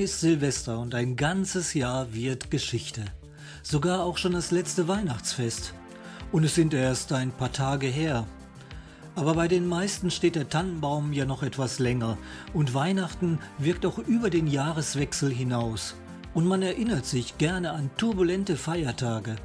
Ist 0.00 0.20
Silvester 0.20 0.78
und 0.78 0.94
ein 0.94 1.14
ganzes 1.14 1.74
Jahr 1.74 2.14
wird 2.14 2.50
Geschichte. 2.50 3.04
Sogar 3.62 4.02
auch 4.02 4.16
schon 4.16 4.32
das 4.32 4.50
letzte 4.50 4.88
Weihnachtsfest. 4.88 5.74
Und 6.32 6.42
es 6.44 6.54
sind 6.54 6.72
erst 6.72 7.12
ein 7.12 7.32
paar 7.32 7.52
Tage 7.52 7.86
her. 7.86 8.26
Aber 9.14 9.34
bei 9.34 9.46
den 9.46 9.66
meisten 9.66 10.10
steht 10.10 10.36
der 10.36 10.48
Tannenbaum 10.48 11.12
ja 11.12 11.26
noch 11.26 11.42
etwas 11.42 11.80
länger 11.80 12.16
und 12.54 12.72
Weihnachten 12.72 13.40
wirkt 13.58 13.84
auch 13.84 13.98
über 13.98 14.30
den 14.30 14.46
Jahreswechsel 14.46 15.30
hinaus. 15.30 15.96
Und 16.32 16.46
man 16.46 16.62
erinnert 16.62 17.04
sich 17.04 17.36
gerne 17.36 17.72
an 17.72 17.90
turbulente 17.98 18.56
Feiertage. 18.56 19.36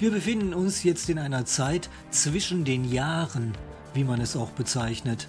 Wir 0.00 0.10
befinden 0.10 0.54
uns 0.54 0.82
jetzt 0.82 1.08
in 1.08 1.20
einer 1.20 1.44
Zeit 1.44 1.88
zwischen 2.10 2.64
den 2.64 2.84
Jahren, 2.84 3.52
wie 3.94 4.02
man 4.02 4.20
es 4.20 4.34
auch 4.34 4.50
bezeichnet. 4.50 5.28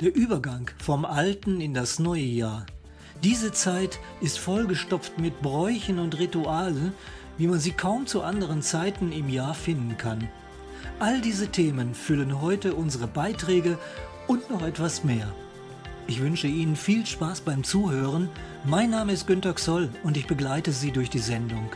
Der 0.00 0.14
Übergang 0.14 0.70
vom 0.78 1.04
alten 1.04 1.60
in 1.60 1.74
das 1.74 1.98
neue 1.98 2.22
Jahr. 2.22 2.66
Diese 3.22 3.52
Zeit 3.52 3.98
ist 4.22 4.38
vollgestopft 4.38 5.18
mit 5.18 5.42
Bräuchen 5.42 5.98
und 5.98 6.18
Ritualen, 6.18 6.94
wie 7.36 7.48
man 7.48 7.60
sie 7.60 7.72
kaum 7.72 8.06
zu 8.06 8.22
anderen 8.22 8.62
Zeiten 8.62 9.12
im 9.12 9.28
Jahr 9.28 9.52
finden 9.52 9.98
kann. 9.98 10.30
All 11.00 11.20
diese 11.20 11.48
Themen 11.48 11.94
füllen 11.94 12.40
heute 12.40 12.74
unsere 12.74 13.06
Beiträge 13.06 13.78
und 14.26 14.48
noch 14.48 14.62
etwas 14.62 15.04
mehr. 15.04 15.30
Ich 16.06 16.22
wünsche 16.22 16.46
Ihnen 16.46 16.76
viel 16.76 17.04
Spaß 17.04 17.42
beim 17.42 17.62
Zuhören. 17.62 18.30
Mein 18.64 18.88
Name 18.88 19.12
ist 19.12 19.26
Günter 19.26 19.52
Xoll 19.52 19.90
und 20.02 20.16
ich 20.16 20.26
begleite 20.26 20.72
Sie 20.72 20.90
durch 20.90 21.10
die 21.10 21.18
Sendung. 21.18 21.70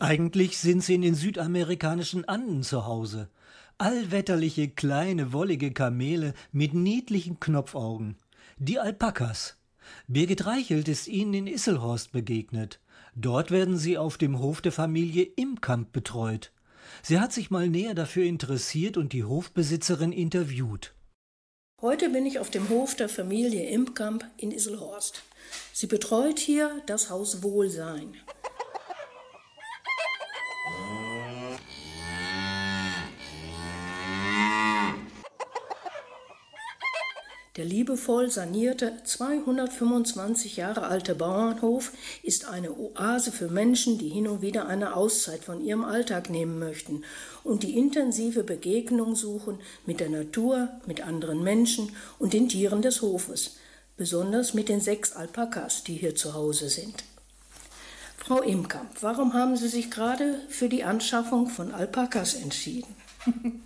Eigentlich 0.00 0.58
sind 0.58 0.82
Sie 0.82 0.96
in 0.96 1.02
den 1.02 1.14
südamerikanischen 1.14 2.26
Anden 2.26 2.64
zu 2.64 2.86
Hause 2.86 3.28
allwetterliche 3.78 4.68
kleine 4.68 5.32
wollige 5.32 5.72
Kamele 5.72 6.34
mit 6.50 6.74
niedlichen 6.74 7.38
Knopfaugen, 7.38 8.16
die 8.58 8.80
Alpakas. 8.80 9.56
Birgit 10.08 10.44
Reichelt 10.46 10.88
ist 10.88 11.06
ihnen 11.06 11.32
in 11.32 11.46
Isselhorst 11.46 12.12
begegnet. 12.12 12.80
Dort 13.14 13.50
werden 13.50 13.78
sie 13.78 13.96
auf 13.96 14.18
dem 14.18 14.40
Hof 14.40 14.60
der 14.60 14.72
Familie 14.72 15.22
Imkamp 15.22 15.92
betreut. 15.92 16.52
Sie 17.02 17.20
hat 17.20 17.32
sich 17.32 17.50
mal 17.50 17.68
näher 17.68 17.94
dafür 17.94 18.24
interessiert 18.24 18.96
und 18.96 19.12
die 19.12 19.24
Hofbesitzerin 19.24 20.12
interviewt. 20.12 20.94
Heute 21.80 22.10
bin 22.10 22.26
ich 22.26 22.40
auf 22.40 22.50
dem 22.50 22.68
Hof 22.68 22.96
der 22.96 23.08
Familie 23.08 23.70
Imkamp 23.70 24.24
in 24.36 24.50
Isselhorst. 24.50 25.22
Sie 25.72 25.86
betreut 25.86 26.40
hier 26.40 26.82
das 26.86 27.08
Haus 27.08 27.42
Wohlsein. 27.44 28.16
Der 37.58 37.64
liebevoll 37.64 38.30
sanierte 38.30 38.92
225 39.02 40.58
Jahre 40.58 40.86
alte 40.86 41.16
Bauernhof 41.16 41.90
ist 42.22 42.44
eine 42.44 42.70
Oase 42.78 43.32
für 43.32 43.48
Menschen, 43.48 43.98
die 43.98 44.10
hin 44.10 44.28
und 44.28 44.42
wieder 44.42 44.68
eine 44.68 44.94
Auszeit 44.94 45.42
von 45.42 45.60
ihrem 45.64 45.84
Alltag 45.84 46.30
nehmen 46.30 46.60
möchten 46.60 47.02
und 47.42 47.64
die 47.64 47.76
intensive 47.76 48.44
Begegnung 48.44 49.16
suchen 49.16 49.58
mit 49.86 49.98
der 49.98 50.08
Natur, 50.08 50.68
mit 50.86 51.00
anderen 51.00 51.42
Menschen 51.42 51.90
und 52.20 52.32
den 52.32 52.48
Tieren 52.48 52.80
des 52.80 53.02
Hofes, 53.02 53.56
besonders 53.96 54.54
mit 54.54 54.68
den 54.68 54.80
sechs 54.80 55.10
Alpakas, 55.10 55.82
die 55.82 55.96
hier 55.96 56.14
zu 56.14 56.34
Hause 56.34 56.68
sind. 56.68 57.02
Frau 58.18 58.40
Imkamp, 58.40 59.02
warum 59.02 59.34
haben 59.34 59.56
Sie 59.56 59.68
sich 59.68 59.90
gerade 59.90 60.38
für 60.48 60.68
die 60.68 60.84
Anschaffung 60.84 61.48
von 61.48 61.72
Alpakas 61.72 62.34
entschieden? 62.34 62.94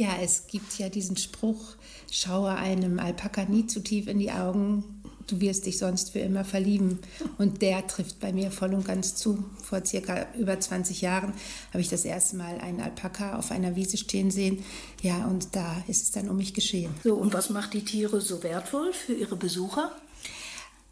Ja, 0.00 0.16
es 0.22 0.46
gibt 0.46 0.78
ja 0.78 0.88
diesen 0.88 1.18
Spruch, 1.18 1.76
schaue 2.10 2.50
einem 2.50 2.98
Alpaka 2.98 3.44
nie 3.44 3.66
zu 3.66 3.80
tief 3.80 4.06
in 4.06 4.18
die 4.18 4.32
Augen, 4.32 5.00
du 5.30 5.40
wirst 5.40 5.66
dich 5.66 5.78
sonst 5.78 6.10
für 6.10 6.18
immer 6.18 6.44
verlieben. 6.44 6.98
Und 7.38 7.62
der 7.62 7.86
trifft 7.86 8.20
bei 8.20 8.32
mir 8.32 8.50
voll 8.50 8.74
und 8.74 8.84
ganz 8.84 9.14
zu. 9.14 9.44
Vor 9.62 9.84
circa 9.84 10.26
über 10.36 10.58
20 10.58 11.00
Jahren 11.00 11.32
habe 11.70 11.80
ich 11.80 11.88
das 11.88 12.04
erste 12.04 12.36
Mal 12.36 12.58
einen 12.58 12.80
Alpaka 12.80 13.38
auf 13.38 13.50
einer 13.50 13.76
Wiese 13.76 13.96
stehen 13.96 14.30
sehen. 14.30 14.64
Ja, 15.02 15.26
und 15.26 15.54
da 15.54 15.82
ist 15.86 16.02
es 16.02 16.10
dann 16.10 16.28
um 16.28 16.36
mich 16.36 16.54
geschehen. 16.54 16.92
So, 17.04 17.14
und 17.14 17.32
was 17.32 17.50
macht 17.50 17.74
die 17.74 17.84
Tiere 17.84 18.20
so 18.20 18.42
wertvoll 18.42 18.92
für 18.92 19.14
ihre 19.14 19.36
Besucher? 19.36 19.92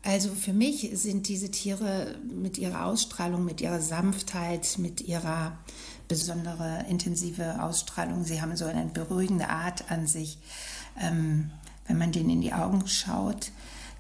Also 0.05 0.31
für 0.31 0.53
mich 0.53 0.91
sind 0.95 1.29
diese 1.29 1.51
Tiere 1.51 2.15
mit 2.23 2.57
ihrer 2.57 2.87
Ausstrahlung, 2.87 3.45
mit 3.45 3.61
ihrer 3.61 3.81
Sanftheit, 3.81 4.79
mit 4.79 5.01
ihrer 5.01 5.59
besondere 6.07 6.87
intensive 6.89 7.63
Ausstrahlung. 7.63 8.25
Sie 8.25 8.41
haben 8.41 8.57
so 8.57 8.65
eine 8.65 8.87
beruhigende 8.87 9.49
Art 9.49 9.91
an 9.91 10.07
sich. 10.07 10.39
Ähm, 11.01 11.51
wenn 11.87 11.99
man 11.99 12.13
denen 12.13 12.31
in 12.31 12.41
die 12.41 12.53
Augen 12.53 12.87
schaut, 12.87 13.51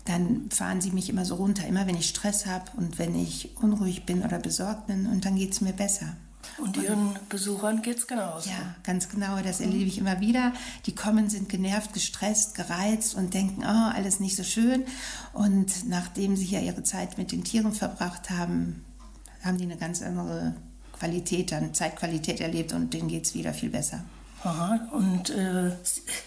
dann 0.04 0.50
fahren 0.50 0.80
sie 0.80 0.90
mich 0.90 1.08
immer 1.10 1.24
so 1.24 1.36
runter, 1.36 1.66
immer 1.66 1.86
wenn 1.86 1.96
ich 1.96 2.08
Stress 2.08 2.46
habe 2.46 2.70
und 2.76 2.98
wenn 2.98 3.14
ich 3.14 3.56
unruhig 3.62 4.06
bin 4.06 4.22
oder 4.22 4.38
besorgt 4.38 4.86
bin 4.86 5.06
und 5.06 5.24
dann 5.24 5.36
geht 5.36 5.52
es 5.52 5.60
mir 5.60 5.72
besser. 5.72 6.16
Und 6.56 6.76
Ihren 6.76 7.16
Besuchern 7.28 7.82
geht 7.82 7.98
es 7.98 8.06
genauso? 8.06 8.48
Ja, 8.48 8.74
ganz 8.82 9.08
genau. 9.08 9.40
Das 9.42 9.60
erlebe 9.60 9.84
ich 9.84 9.98
immer 9.98 10.20
wieder. 10.20 10.52
Die 10.86 10.94
kommen, 10.94 11.28
sind 11.28 11.48
genervt, 11.48 11.92
gestresst, 11.92 12.54
gereizt 12.54 13.14
und 13.14 13.34
denken, 13.34 13.62
oh, 13.62 13.90
alles 13.94 14.18
nicht 14.18 14.36
so 14.36 14.42
schön. 14.42 14.84
Und 15.32 15.88
nachdem 15.88 16.36
sie 16.36 16.46
ja 16.46 16.60
ihre 16.60 16.82
Zeit 16.82 17.18
mit 17.18 17.32
den 17.32 17.44
Tieren 17.44 17.72
verbracht 17.72 18.30
haben, 18.30 18.84
haben 19.44 19.58
die 19.58 19.64
eine 19.64 19.76
ganz 19.76 20.02
andere 20.02 20.54
Qualität, 20.92 21.52
dann 21.52 21.74
Zeitqualität 21.74 22.40
erlebt 22.40 22.72
und 22.72 22.92
denen 22.92 23.08
geht 23.08 23.26
es 23.26 23.34
wieder 23.34 23.52
viel 23.52 23.70
besser. 23.70 24.04
Aha, 24.44 24.78
und 24.92 25.30
äh, 25.30 25.72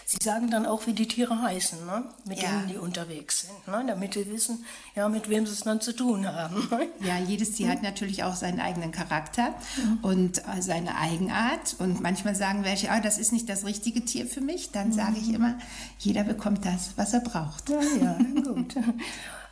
Sie 0.06 0.18
sagen 0.22 0.50
dann 0.52 0.66
auch, 0.66 0.86
wie 0.86 0.94
die 0.94 1.08
Tiere 1.08 1.42
heißen, 1.42 1.86
ne? 1.86 2.04
mit 2.26 2.42
Ja. 2.42 2.50
denen 2.50 2.68
die 2.68 2.78
unterwegs 2.78 3.42
sind, 3.48 3.68
ne? 3.68 3.86
damit 3.88 4.14
sie 4.16 4.30
wissen, 4.30 4.66
ja, 4.96 5.08
mit 5.08 5.30
wem 5.30 5.46
sie 5.46 5.54
es 5.54 5.62
dann 5.62 5.80
zu 5.80 5.96
tun 5.96 6.28
haben. 6.28 6.68
ne? 6.70 6.88
Ja, 7.00 7.18
jedes 7.18 7.54
Tier 7.54 7.70
hat 7.70 7.82
natürlich 7.84 8.24
auch 8.26 8.36
seinen 8.36 8.60
eigenen 8.60 8.92
Charakter 8.92 9.54
und 10.02 10.40
äh, 10.40 10.62
seine 10.62 10.98
Eigenart. 10.98 11.76
Und 11.80 12.02
manchmal 12.02 12.36
sagen 12.36 12.66
welche, 12.66 12.92
ah, 12.92 13.00
das 13.00 13.18
ist 13.18 13.32
nicht 13.32 13.48
das 13.48 13.66
richtige 13.66 14.04
Tier 14.04 14.28
für 14.28 14.42
mich. 14.42 14.72
Dann 14.72 14.92
sage 14.92 15.16
ich 15.18 15.34
immer, 15.34 15.56
jeder 15.98 16.24
bekommt 16.26 16.66
das, 16.66 16.92
was 16.98 17.14
er 17.14 17.22
braucht. 17.22 17.70
Ja, 17.70 17.80
ja, 18.02 18.18
gut. 18.44 18.76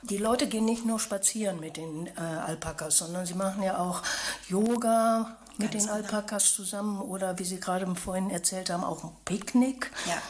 Die 0.04 0.18
Leute 0.18 0.48
gehen 0.48 0.66
nicht 0.66 0.86
nur 0.86 1.00
spazieren 1.00 1.60
mit 1.60 1.78
den 1.78 2.08
äh, 2.08 2.20
Alpakas, 2.20 2.98
sondern 2.98 3.26
sie 3.26 3.34
machen 3.36 3.64
ja 3.64 3.78
auch 3.80 4.02
Yoga 4.50 5.38
mit 5.60 5.74
den 5.74 5.82
genau. 5.82 5.94
Alpakas 5.94 6.54
zusammen 6.54 7.02
oder 7.02 7.38
wie 7.38 7.44
Sie 7.44 7.60
gerade 7.60 7.94
vorhin 7.96 8.30
erzählt 8.30 8.70
haben, 8.70 8.84
auch 8.84 9.04
ein 9.04 9.12
Picknick. 9.26 9.92
Ja. 10.08 10.22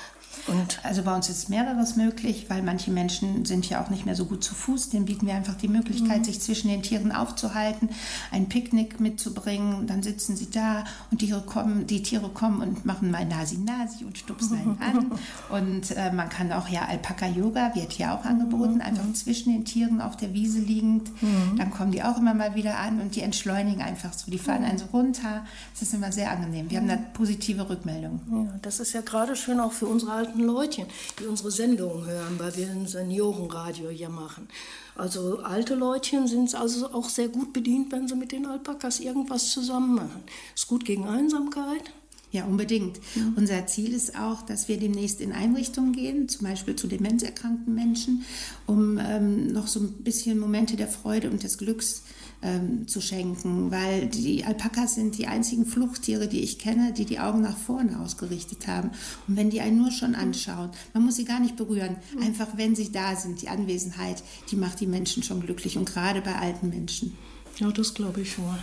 Und 0.48 0.80
Also 0.84 1.04
bei 1.04 1.16
uns 1.16 1.30
ist 1.30 1.50
mehreres 1.50 1.96
möglich, 1.96 2.46
weil 2.50 2.62
manche 2.62 2.92
Menschen 2.92 3.46
sind 3.46 3.70
ja 3.70 3.84
auch 3.84 3.90
nicht 3.90 4.06
mehr 4.06 4.16
so 4.16 4.26
gut 4.26 4.44
zu 4.44 4.56
Fuß. 4.56 4.90
Denen 4.90 5.06
bieten 5.06 5.28
wir 5.28 5.36
einfach 5.36 5.56
die 5.56 5.68
Möglichkeit, 5.68 6.26
sich 6.26 6.42
zwischen 6.42 6.70
den 6.70 6.82
Tieren 6.82 7.12
aufzuhalten, 7.12 7.90
ein 8.32 8.50
Picknick 8.50 9.00
mitzubringen. 9.00 9.88
Dann 9.88 10.04
sitzen 10.04 10.36
sie 10.36 10.50
da 10.50 10.84
und 11.12 11.22
die 11.22 11.28
Tiere 11.28 11.42
kommen, 11.42 11.88
die 11.88 12.04
Tiere 12.04 12.30
kommen 12.30 12.62
und 12.62 12.86
machen 12.86 13.12
mal 13.12 13.26
Nasi-Nasi 13.26 14.04
und 14.06 14.18
stupsen 14.18 14.58
einen 14.58 14.82
an. 14.82 15.12
Und 15.50 15.92
äh, 15.92 16.12
man 16.12 16.30
kann 16.30 16.52
auch 16.52 16.68
ja 16.68 16.86
Alpaka-Yoga 16.86 17.76
wird 17.76 17.98
ja 17.98 18.16
auch 18.16 18.26
angeboten, 18.26 18.82
einfach 18.82 19.12
zwischen 19.14 19.52
den 19.52 19.66
Tieren 19.66 20.02
auf 20.02 20.16
der 20.18 20.34
Wiese 20.34 20.60
liegend. 20.60 21.10
Dann 21.58 21.72
kommen 21.72 21.92
die 21.92 22.04
auch 22.04 22.18
immer 22.18 22.34
mal 22.34 22.56
wieder 22.56 22.78
an 22.80 23.02
und 23.02 23.16
die 23.16 23.22
entschleunigen 23.22 23.82
einfach 23.82 24.14
so. 24.14 24.32
Die 24.32 24.38
fahren 24.38 24.64
einen 24.64 24.78
so 24.78 24.86
runter. 24.94 25.46
Es 25.74 25.82
ist 25.82 25.94
immer 25.94 26.12
sehr 26.12 26.32
angenehm. 26.32 26.70
Wir 26.70 26.80
haben 26.80 26.88
da 26.88 26.98
positive 27.14 27.70
Rückmeldungen. 27.70 28.22
Ja, 28.32 28.60
das 28.62 28.80
ist 28.80 28.94
ja 28.94 29.02
gerade 29.02 29.36
schön 29.36 29.60
auch 29.60 29.72
für 29.72 29.88
unsere 29.88 30.12
alten 30.12 30.29
Leutchen, 30.38 30.88
die 31.20 31.26
unsere 31.26 31.52
Sendungen 31.52 32.06
hören, 32.06 32.40
weil 32.40 32.56
wir 32.56 32.70
ein 32.70 32.88
Seniorenradio 32.88 33.90
hier 33.90 34.10
machen. 34.10 34.48
Also 34.96 35.40
alte 35.40 35.76
Leutchen 35.76 36.28
sind 36.28 36.54
also 36.56 36.92
auch 36.94 37.10
sehr 37.10 37.30
gut 37.30 37.54
bedient, 37.54 37.92
wenn 37.92 38.08
sie 38.08 38.16
mit 38.16 38.32
den 38.32 38.46
Alpakas 38.46 39.00
irgendwas 39.00 39.52
zusammen 39.52 39.96
machen. 39.96 40.24
Ist 40.56 40.68
gut 40.68 40.86
gegen 40.86 41.08
Einsamkeit. 41.08 41.92
Ja, 42.32 42.46
unbedingt. 42.46 43.00
Unser 43.36 43.66
Ziel 43.66 43.92
ist 43.92 44.16
auch, 44.16 44.44
dass 44.44 44.68
wir 44.68 44.78
demnächst 44.78 45.20
in 45.20 45.32
Einrichtungen 45.32 45.94
gehen, 45.94 46.30
zum 46.30 46.46
Beispiel 46.46 46.76
zu 46.76 46.88
demenzerkrankten 46.88 47.74
Menschen, 47.74 48.24
um 48.68 49.00
ähm, 49.00 49.48
noch 49.48 49.66
so 49.66 49.80
ein 49.80 50.04
bisschen 50.04 50.38
Momente 50.38 50.76
der 50.76 50.88
Freude 50.88 51.32
und 51.32 51.42
des 51.42 51.58
Glücks 51.58 52.04
ähm, 52.42 52.88
zu 52.88 53.02
schenken, 53.02 53.72
weil 53.72 54.08
die 54.08 54.46
Alpakas 54.46 54.96
sind 54.96 55.18
die 55.18 55.28
einzigen 55.28 55.66
Fluchttiere, 55.66 56.28
die 56.28 56.42
ich 56.42 56.60
kenne, 56.60 56.94
die 56.94 57.06
die 57.06 57.20
Augen 57.20 57.42
nach 57.42 57.58
vorne 57.58 58.00
ausgerichtet 58.00 58.68
haben. 58.68 58.92
Und 59.28 59.36
wenn 59.36 59.50
die 59.50 59.62
einen 59.62 59.78
nur 59.78 59.92
schon 59.92 60.16
anschauen, 60.16 60.72
man 60.94 61.04
muss 61.04 61.18
sie 61.18 61.26
gar 61.26 61.40
nicht 61.40 61.58
berühren, 61.58 61.98
einfach 62.22 62.48
wenn 62.56 62.76
sie 62.76 62.92
da 62.92 63.16
sind, 63.16 63.42
die 63.42 63.50
Anwesenheit, 63.50 64.24
die 64.52 64.56
macht 64.56 64.80
die 64.80 64.88
Menschen 64.88 65.24
schon 65.24 65.42
glücklich 65.42 65.78
und 65.78 65.86
gerade 65.86 66.22
bei 66.22 66.36
alten 66.36 66.70
Menschen. 66.70 67.18
Ja, 67.58 67.72
das 67.72 67.94
glaube 67.94 68.22
ich 68.22 68.38
wohl. 68.38 68.58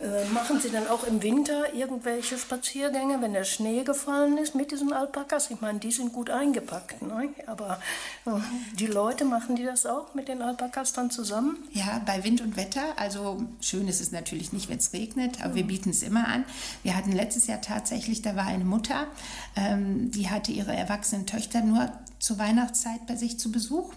Äh, 0.00 0.28
machen 0.34 0.60
Sie 0.60 0.70
dann 0.70 0.86
auch 0.88 1.04
im 1.04 1.22
Winter 1.22 1.72
irgendwelche 1.72 2.36
Spaziergänge, 2.36 3.22
wenn 3.22 3.32
der 3.32 3.44
Schnee 3.44 3.84
gefallen 3.84 4.36
ist 4.36 4.54
mit 4.54 4.70
diesen 4.70 4.92
Alpakas? 4.92 5.50
Ich 5.50 5.60
meine, 5.62 5.78
die 5.78 5.92
sind 5.92 6.12
gut 6.12 6.28
eingepackt, 6.28 7.00
ne? 7.00 7.30
aber 7.46 7.80
äh, 8.26 8.30
die 8.78 8.86
Leute, 8.86 9.24
machen 9.24 9.56
die 9.56 9.64
das 9.64 9.86
auch 9.86 10.14
mit 10.14 10.28
den 10.28 10.42
Alpakas 10.42 10.92
dann 10.92 11.10
zusammen? 11.10 11.56
Ja, 11.72 12.02
bei 12.04 12.22
Wind 12.22 12.42
und 12.42 12.56
Wetter. 12.56 12.82
Also 12.96 13.44
schön 13.60 13.88
ist 13.88 14.02
es 14.02 14.12
natürlich 14.12 14.52
nicht, 14.52 14.68
wenn 14.68 14.78
es 14.78 14.92
regnet, 14.92 15.42
aber 15.42 15.54
wir 15.54 15.66
bieten 15.66 15.90
es 15.90 16.02
immer 16.02 16.28
an. 16.28 16.44
Wir 16.82 16.96
hatten 16.96 17.12
letztes 17.12 17.46
Jahr 17.46 17.62
tatsächlich, 17.62 18.20
da 18.20 18.36
war 18.36 18.46
eine 18.46 18.64
Mutter, 18.64 19.06
ähm, 19.56 20.10
die 20.10 20.28
hatte 20.28 20.52
ihre 20.52 20.74
erwachsenen 20.74 21.26
Töchter 21.26 21.62
nur 21.62 21.90
zur 22.18 22.38
Weihnachtszeit 22.38 23.06
bei 23.06 23.16
sich 23.16 23.38
zu 23.38 23.52
Besuch. 23.52 23.92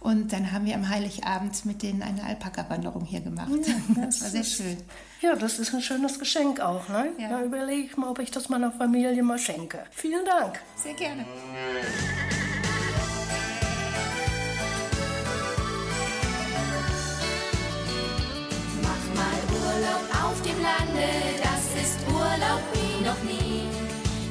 Und 0.00 0.32
dann 0.32 0.52
haben 0.52 0.66
wir 0.66 0.74
am 0.74 0.88
Heiligabend 0.88 1.64
mit 1.64 1.82
denen 1.82 2.02
eine 2.02 2.22
Alpaka-Wanderung 2.22 3.04
hier 3.04 3.20
gemacht. 3.20 3.50
Ja, 3.50 3.74
das, 4.04 4.18
das, 4.18 4.22
war 4.22 4.30
sehr 4.30 4.44
schön. 4.44 4.76
Ja, 5.20 5.34
das 5.34 5.58
ist 5.58 5.74
ein 5.74 5.82
schönes 5.82 6.18
Geschenk 6.18 6.60
auch. 6.60 6.88
Ne? 6.88 7.08
Ja. 7.18 7.28
Da 7.28 7.42
überlege 7.42 7.82
ich 7.82 7.96
mal, 7.96 8.10
ob 8.10 8.18
ich 8.18 8.30
das 8.30 8.48
meiner 8.48 8.70
Familie 8.70 9.22
mal 9.22 9.38
schenke. 9.38 9.84
Vielen 9.90 10.24
Dank. 10.24 10.60
Sehr 10.76 10.94
gerne. 10.94 11.24
Mach 18.82 19.14
mal 19.14 19.38
Urlaub 19.64 20.24
auf 20.24 20.42
dem 20.42 20.62
Lande, 20.62 21.08
das 21.42 21.82
ist 21.82 21.98
Urlaub 22.08 22.62
wie 22.74 23.04
noch 23.04 23.22
nie. 23.24 23.66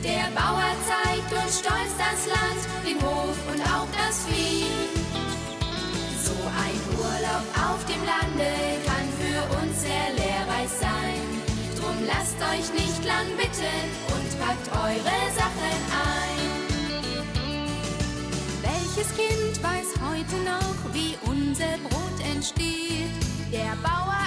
Der 0.03 0.29
Bauer 0.39 0.71
zeigt 0.87 1.33
uns 1.43 1.59
stolz 1.59 1.91
das 1.97 2.27
Land, 2.27 2.87
den 2.87 3.01
Hof 3.01 3.35
und 3.51 3.61
auch 3.61 3.87
das 3.91 4.25
Vieh. 4.27 4.94
Lande 8.05 8.53
kann 8.85 9.07
für 9.19 9.41
uns 9.57 9.81
sehr 9.81 10.07
lehrreich 10.15 10.69
sein. 10.79 11.19
Drum 11.77 11.97
lasst 12.05 12.37
euch 12.53 12.71
nicht 12.73 13.03
lang 13.03 13.27
bitten 13.37 13.87
und 14.13 14.29
packt 14.39 14.67
eure 14.71 15.19
Sachen 15.33 15.75
ein. 15.91 16.65
Welches 18.61 19.09
Kind 19.15 19.63
weiß 19.63 19.89
heute 20.07 20.37
noch, 20.43 20.77
wie 20.93 21.17
unser 21.25 21.77
Brot 21.89 22.19
entsteht? 22.33 23.09
Der 23.51 23.75
Bauer 23.81 24.25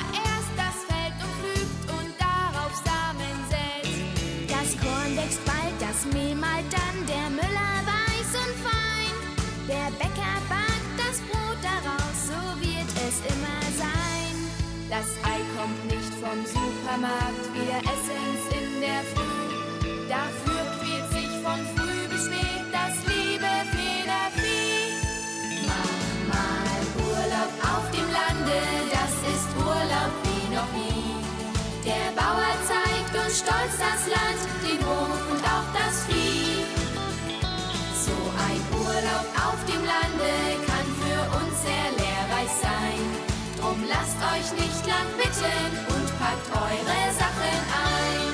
lang 44.99 45.11
bitten 45.17 45.71
und 45.95 46.07
packt 46.19 46.49
eure 46.51 47.01
Sachen 47.23 47.57
ein. 47.87 48.31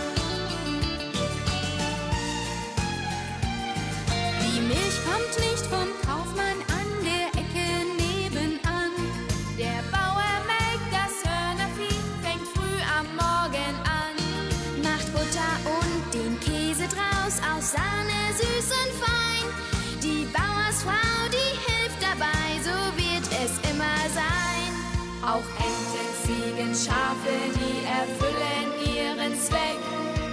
Die 4.43 4.61
Milch 4.61 4.99
kommt 5.09 5.35
nicht 5.47 5.67
vom 5.67 5.89
Kaufmann 6.07 6.59
an 6.79 6.89
der 7.11 7.27
Ecke 7.43 7.67
nebenan. 8.01 8.93
Der 9.59 9.81
Bauer 9.95 10.35
melkt 10.53 10.89
das 10.99 11.15
Hörnervieh, 11.29 12.01
fängt 12.25 12.49
früh 12.55 12.81
am 12.99 13.07
Morgen 13.23 13.75
an, 14.01 14.15
macht 14.83 15.09
Butter 15.13 15.55
und 15.79 16.03
den 16.15 16.35
Käse 16.41 16.87
draus 16.89 17.35
aus 17.51 17.73
Sahne 17.73 18.21
süß 18.39 18.69
und 18.83 18.93
fein. 19.05 19.45
Die 20.03 20.25
Bauersfrau, 20.37 21.19
die 21.37 21.53
hilft 21.67 22.01
dabei, 22.01 22.47
so 22.69 22.77
wird 22.97 23.27
es 23.43 23.53
immer 23.71 23.99
sein. 24.15 24.71
Auch 25.23 25.49
Enten, 25.59 26.04
Schafe, 26.75 27.31
die 27.55 27.87
erfüllen 27.87 28.67
ihren 28.83 29.39
Zweck. 29.39 29.79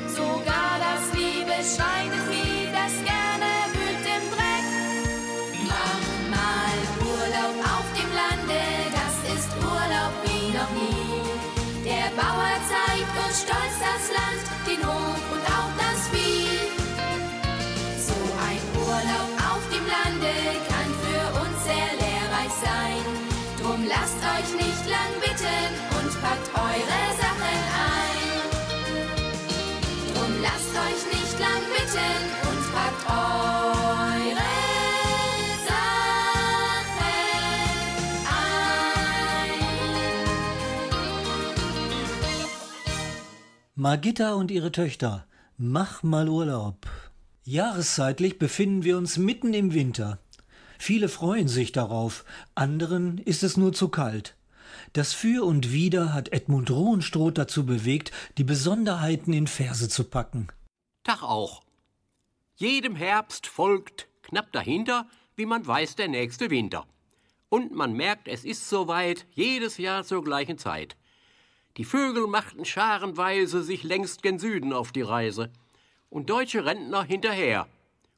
Sogar 0.08 0.82
das 0.82 1.14
liebe 1.14 1.54
Schweinevieh, 1.62 2.66
das 2.74 2.94
gerne 3.06 3.70
wühlt 3.78 4.06
im 4.10 4.26
Dreck. 4.34 4.66
Mach 5.70 6.02
mal 6.34 6.78
Urlaub 6.98 7.56
auf 7.62 7.86
dem 7.94 8.10
Lande, 8.18 8.58
das 8.90 9.16
ist 9.38 9.50
Urlaub 9.62 10.14
wie 10.26 10.50
noch 10.58 10.72
nie. 10.74 11.22
Der 11.86 12.10
Bauer 12.18 12.58
zeigt 12.66 13.14
uns 13.22 13.42
stolz 13.46 13.78
das 13.78 14.10
Land, 14.10 14.42
den 14.66 14.82
Hof 14.82 15.22
und 15.32 15.41
bitten 31.92 32.32
und 32.50 32.74
packt 32.74 33.06
eure 33.10 34.50
Sachen 35.68 36.98
ein. 38.28 38.52
Margitta 43.76 44.34
und 44.34 44.52
ihre 44.52 44.72
Töchter. 44.72 45.26
Mach 45.58 46.04
mal 46.04 46.30
Urlaub. 46.30 46.88
Jahreszeitlich 47.44 48.40
befinden 48.40 48.84
wir 48.84 48.98
uns 48.98 49.18
mitten 49.18 49.54
im 49.54 49.74
Winter. 49.74 50.20
Viele 50.80 51.10
freuen 51.10 51.48
sich 51.48 51.72
darauf, 51.72 52.26
anderen 52.56 53.18
ist 53.20 53.44
es 53.44 53.58
nur 53.58 53.74
zu 53.74 53.90
kalt. 53.90 54.36
Das 54.94 55.14
Für 55.14 55.46
und 55.46 55.72
Wider 55.72 56.14
hat 56.14 56.32
Edmund 56.34 56.72
Rohenstroth 56.72 57.38
dazu 57.38 57.66
bewegt, 57.66 58.12
die 58.38 58.44
Besonderheiten 58.44 59.34
in 59.34 59.48
Verse 59.48 59.90
zu 59.90 60.06
packen. 60.06 60.48
Tag 61.04 61.24
auch. 61.24 61.62
Jedem 62.62 62.96
Herbst 62.96 63.48
folgt 63.48 64.08
knapp 64.22 64.52
dahinter, 64.52 65.10
wie 65.36 65.48
man 65.48 65.66
weiß, 65.66 65.96
der 65.96 66.08
nächste 66.08 66.52
Winter. 66.52 66.86
Und 67.50 67.72
man 67.72 67.94
merkt, 67.94 68.28
es 68.28 68.46
ist 68.46 68.70
soweit, 68.70 69.26
jedes 69.32 69.80
Jahr 69.80 70.04
zur 70.04 70.24
gleichen 70.24 70.60
Zeit. 70.60 70.96
Die 71.78 71.84
Vögel 71.86 72.28
machten 72.28 72.64
scharenweise 72.64 73.64
sich 73.64 73.82
längst 73.82 74.22
gen 74.22 74.38
Süden 74.38 74.74
auf 74.74 74.92
die 74.92 75.02
Reise 75.02 75.52
und 76.12 76.30
deutsche 76.30 76.64
Rentner 76.64 77.02
hinterher, 77.02 77.68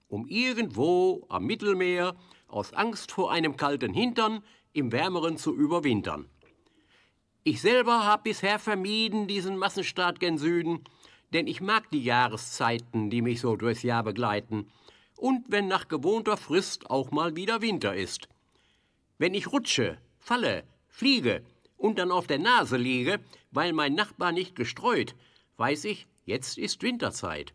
um 0.09 0.27
irgendwo 0.27 1.25
am 1.29 1.45
Mittelmeer 1.45 2.13
aus 2.49 2.73
Angst 2.73 3.13
vor 3.13 3.31
einem 3.31 3.55
kalten 3.55 3.93
Hintern 3.93 4.43
im 4.73 4.91
Wärmeren 4.91 5.37
zu 5.37 5.55
überwintern. 5.55 6.27
Ich 7.45 7.61
selber 7.61 8.05
habe 8.05 8.23
bisher 8.23 8.59
vermieden 8.59 9.25
diesen 9.25 9.55
Massenstart 9.55 10.19
gen 10.19 10.37
Süden, 10.37 10.83
denn 11.33 11.47
ich 11.47 11.61
mag 11.61 11.89
die 11.91 12.03
Jahreszeiten, 12.03 13.09
die 13.09 13.21
mich 13.21 13.41
so 13.41 13.55
durchs 13.55 13.83
Jahr 13.83 14.03
begleiten, 14.03 14.67
und 15.17 15.45
wenn 15.47 15.67
nach 15.67 15.87
gewohnter 15.87 16.37
Frist 16.37 16.89
auch 16.89 17.11
mal 17.11 17.35
wieder 17.35 17.61
Winter 17.61 17.95
ist. 17.95 18.27
Wenn 19.17 19.33
ich 19.33 19.51
rutsche, 19.51 19.97
falle, 20.19 20.63
fliege 20.87 21.43
und 21.77 21.97
dann 21.97 22.11
auf 22.11 22.27
der 22.27 22.39
Nase 22.39 22.77
liege, 22.77 23.19
weil 23.51 23.73
mein 23.73 23.93
Nachbar 23.93 24.31
nicht 24.31 24.55
gestreut, 24.55 25.15
weiß 25.57 25.85
ich, 25.85 26.07
jetzt 26.25 26.57
ist 26.57 26.83
Winterzeit. 26.83 27.53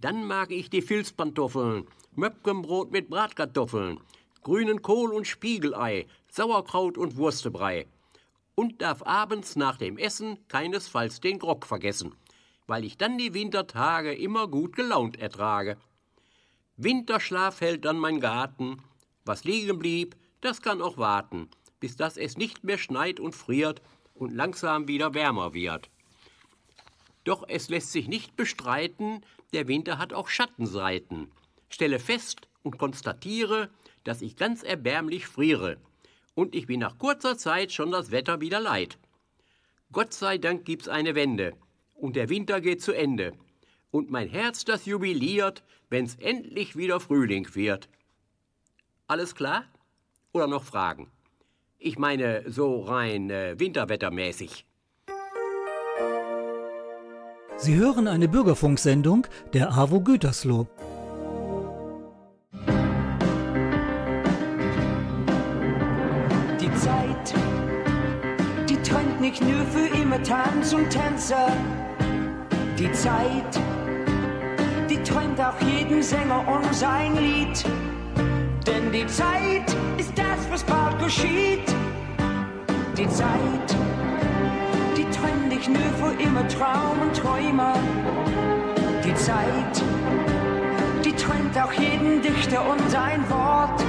Dann 0.00 0.26
mag 0.26 0.50
ich 0.50 0.70
die 0.70 0.82
Filzpantoffeln, 0.82 1.86
Möpkenbrot 2.14 2.90
mit 2.90 3.08
Bratkartoffeln, 3.08 4.00
grünen 4.42 4.82
Kohl 4.82 5.12
und 5.12 5.26
Spiegelei, 5.26 6.06
Sauerkraut 6.28 6.98
und 6.98 7.16
Wurstebrei. 7.16 7.86
Und 8.54 8.82
darf 8.82 9.02
abends 9.04 9.56
nach 9.56 9.76
dem 9.76 9.96
Essen 9.96 10.38
keinesfalls 10.48 11.20
den 11.20 11.38
Grog 11.38 11.66
vergessen, 11.66 12.14
weil 12.72 12.86
ich 12.86 12.96
dann 12.96 13.18
die 13.18 13.34
Wintertage 13.34 14.14
immer 14.14 14.48
gut 14.48 14.76
gelaunt 14.76 15.20
ertrage. 15.20 15.76
Winterschlaf 16.78 17.60
hält 17.60 17.84
dann 17.84 17.98
mein 17.98 18.18
Garten, 18.18 18.82
was 19.26 19.44
liegen 19.44 19.78
blieb, 19.78 20.16
das 20.40 20.62
kann 20.62 20.80
auch 20.80 20.96
warten, 20.96 21.50
bis 21.80 21.96
dass 21.96 22.16
es 22.16 22.38
nicht 22.38 22.64
mehr 22.64 22.78
schneit 22.78 23.20
und 23.20 23.34
friert 23.34 23.82
und 24.14 24.34
langsam 24.34 24.88
wieder 24.88 25.12
wärmer 25.12 25.52
wird. 25.52 25.90
Doch 27.24 27.44
es 27.46 27.68
lässt 27.68 27.92
sich 27.92 28.08
nicht 28.08 28.36
bestreiten, 28.36 29.20
der 29.52 29.68
Winter 29.68 29.98
hat 29.98 30.14
auch 30.14 30.28
Schattenseiten. 30.28 31.30
Stelle 31.68 31.98
fest 31.98 32.48
und 32.62 32.78
konstatiere, 32.78 33.68
dass 34.04 34.22
ich 34.22 34.34
ganz 34.34 34.62
erbärmlich 34.62 35.26
friere. 35.26 35.76
Und 36.34 36.54
ich 36.54 36.68
bin 36.68 36.80
nach 36.80 36.96
kurzer 36.96 37.36
Zeit 37.36 37.70
schon 37.70 37.90
das 37.90 38.10
Wetter 38.12 38.40
wieder 38.40 38.60
leid. 38.60 38.96
Gott 39.92 40.14
sei 40.14 40.38
Dank 40.38 40.64
gibt's 40.64 40.88
eine 40.88 41.14
Wende. 41.14 41.52
Und 42.02 42.16
der 42.16 42.28
Winter 42.28 42.60
geht 42.60 42.82
zu 42.82 42.90
Ende. 42.90 43.32
Und 43.92 44.10
mein 44.10 44.28
Herz, 44.28 44.64
das 44.64 44.86
jubiliert, 44.86 45.62
wenn's 45.88 46.16
endlich 46.16 46.74
wieder 46.74 46.98
Frühling 46.98 47.46
wird. 47.54 47.88
Alles 49.06 49.36
klar? 49.36 49.66
Oder 50.32 50.48
noch 50.48 50.64
Fragen? 50.64 51.12
Ich 51.78 52.00
meine, 52.00 52.42
so 52.50 52.80
rein 52.80 53.30
äh, 53.30 53.54
winterwettermäßig. 53.56 54.66
Sie 57.56 57.76
hören 57.76 58.08
eine 58.08 58.26
Bürgerfunksendung 58.26 59.28
der 59.52 59.72
AWO 59.72 60.00
Gütersloh. 60.00 60.66
Die 66.60 66.74
Zeit, 66.74 67.34
die 68.68 68.82
träumt 68.82 69.20
nicht 69.20 69.40
nur 69.40 69.64
für 69.66 69.86
immer 69.96 70.20
Tanz 70.24 70.72
und 70.72 70.90
Tänzer. 70.90 71.46
Die 72.82 72.90
Zeit, 72.90 73.60
die 74.90 75.00
träumt 75.04 75.40
auch 75.40 75.54
jeden 75.60 76.02
Sänger 76.02 76.42
um 76.48 76.72
sein 76.72 77.14
Lied. 77.14 77.64
Denn 78.66 78.90
die 78.90 79.06
Zeit 79.06 79.72
ist 79.98 80.12
das, 80.18 80.50
was 80.50 80.64
bald 80.64 80.98
geschieht. 80.98 81.62
Die 82.98 83.08
Zeit, 83.08 83.76
die 84.96 85.04
träumt 85.16 85.48
nicht 85.48 85.68
nur 85.68 85.78
für 86.00 86.20
immer 86.20 86.48
Traum 86.48 87.02
und 87.02 87.16
Träumer. 87.16 87.74
Die 89.04 89.14
Zeit, 89.14 89.80
die 91.04 91.12
träumt 91.12 91.56
auch 91.56 91.72
jeden 91.74 92.20
Dichter 92.20 92.68
und 92.68 92.90
sein 92.90 93.22
Wort. 93.30 93.80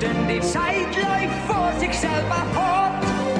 Denn 0.00 0.28
die 0.28 0.40
Zeit 0.42 0.94
läuft 0.94 1.40
vor 1.48 1.72
sich 1.80 1.98
selber 1.98 2.46
fort. 2.54 3.35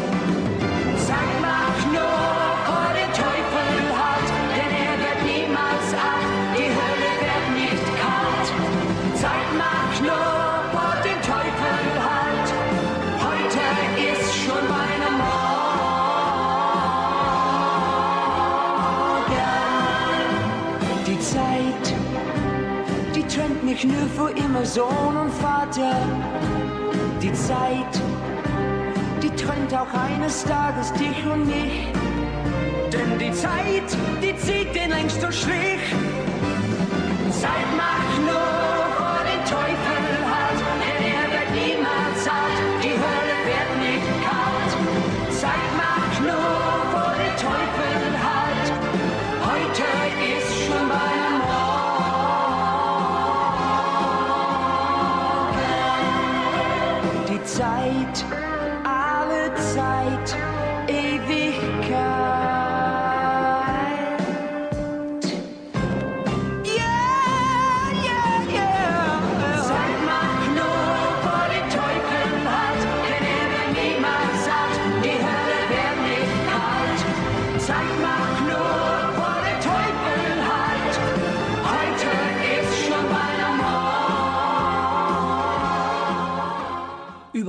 Mich 23.77 23.85
nur 23.85 24.37
immer 24.37 24.65
Sohn 24.65 25.17
und 25.17 25.31
Vater. 25.35 25.95
Die 27.21 27.33
Zeit, 27.33 28.01
die 29.23 29.31
trennt 29.31 29.75
auch 29.75 29.93
eines 29.93 30.45
Tages 30.45 30.93
dich 30.95 31.27
und 31.31 31.47
mich. 31.47 31.89
Denn 32.93 33.19
die 33.19 33.33
Zeit, 33.33 33.89
die 34.23 34.37
zieht 34.37 34.75
den 34.75 34.91
längsten 34.91 35.31
Strich. 35.33 35.83
Zeit 37.31 37.69
macht 37.77 38.21
nur 38.25 38.66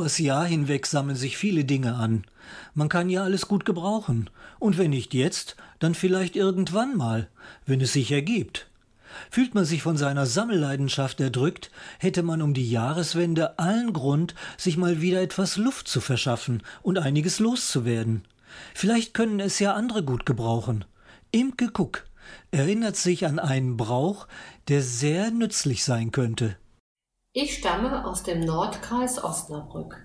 Übers 0.07 0.19
Jahr 0.19 0.45
hinweg 0.45 0.85
sammeln 0.87 1.17
sich 1.17 1.35
viele 1.35 1.65
Dinge 1.65 1.95
an. 1.95 2.23
Man 2.73 2.87
kann 2.87 3.09
ja 3.09 3.25
alles 3.25 3.49
gut 3.49 3.65
gebrauchen. 3.65 4.29
Und 4.57 4.77
wenn 4.77 4.91
nicht 4.91 5.13
jetzt, 5.13 5.57
dann 5.79 5.95
vielleicht 5.95 6.37
irgendwann 6.37 6.95
mal, 6.95 7.27
wenn 7.65 7.81
es 7.81 7.91
sich 7.91 8.09
ergibt. 8.13 8.69
Fühlt 9.29 9.53
man 9.53 9.65
sich 9.65 9.83
von 9.83 9.97
seiner 9.97 10.25
Sammelleidenschaft 10.25 11.19
erdrückt, 11.19 11.71
hätte 11.99 12.23
man 12.23 12.41
um 12.41 12.53
die 12.53 12.71
Jahreswende 12.71 13.59
allen 13.59 13.91
Grund, 13.91 14.33
sich 14.55 14.77
mal 14.77 15.01
wieder 15.01 15.21
etwas 15.21 15.57
Luft 15.57 15.89
zu 15.89 15.99
verschaffen 15.99 16.63
und 16.83 16.97
einiges 16.97 17.39
loszuwerden. 17.39 18.23
Vielleicht 18.75 19.13
können 19.13 19.41
es 19.41 19.59
ja 19.59 19.73
andere 19.73 20.03
gut 20.03 20.25
gebrauchen. 20.25 20.85
Imke 21.31 21.67
Kuck 21.67 22.05
erinnert 22.51 22.95
sich 22.95 23.25
an 23.25 23.39
einen 23.39 23.75
Brauch, 23.75 24.29
der 24.69 24.81
sehr 24.81 25.31
nützlich 25.31 25.83
sein 25.83 26.13
könnte. 26.13 26.55
Ich 27.39 27.55
stamme 27.55 28.03
aus 28.03 28.23
dem 28.23 28.39
Nordkreis 28.39 29.23
Osnabrück, 29.23 30.01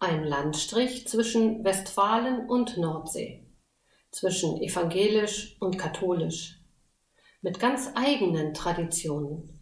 ein 0.00 0.24
Landstrich 0.24 1.06
zwischen 1.06 1.62
Westfalen 1.62 2.50
und 2.50 2.78
Nordsee, 2.78 3.46
zwischen 4.10 4.60
evangelisch 4.60 5.56
und 5.60 5.78
katholisch, 5.78 6.60
mit 7.42 7.60
ganz 7.60 7.92
eigenen 7.94 8.54
Traditionen, 8.54 9.60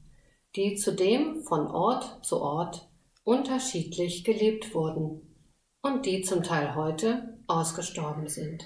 die 0.55 0.77
zudem 0.77 1.43
von 1.43 1.67
Ort 1.67 2.25
zu 2.25 2.41
Ort 2.41 2.89
unterschiedlich 3.25 4.25
gelebt 4.25 4.75
wurden 4.75 5.21
und 5.83 6.07
die 6.07 6.23
zum 6.23 6.43
Teil 6.43 6.77
heute 6.77 7.37
ausgestorben 7.47 8.27
sind. 8.27 8.65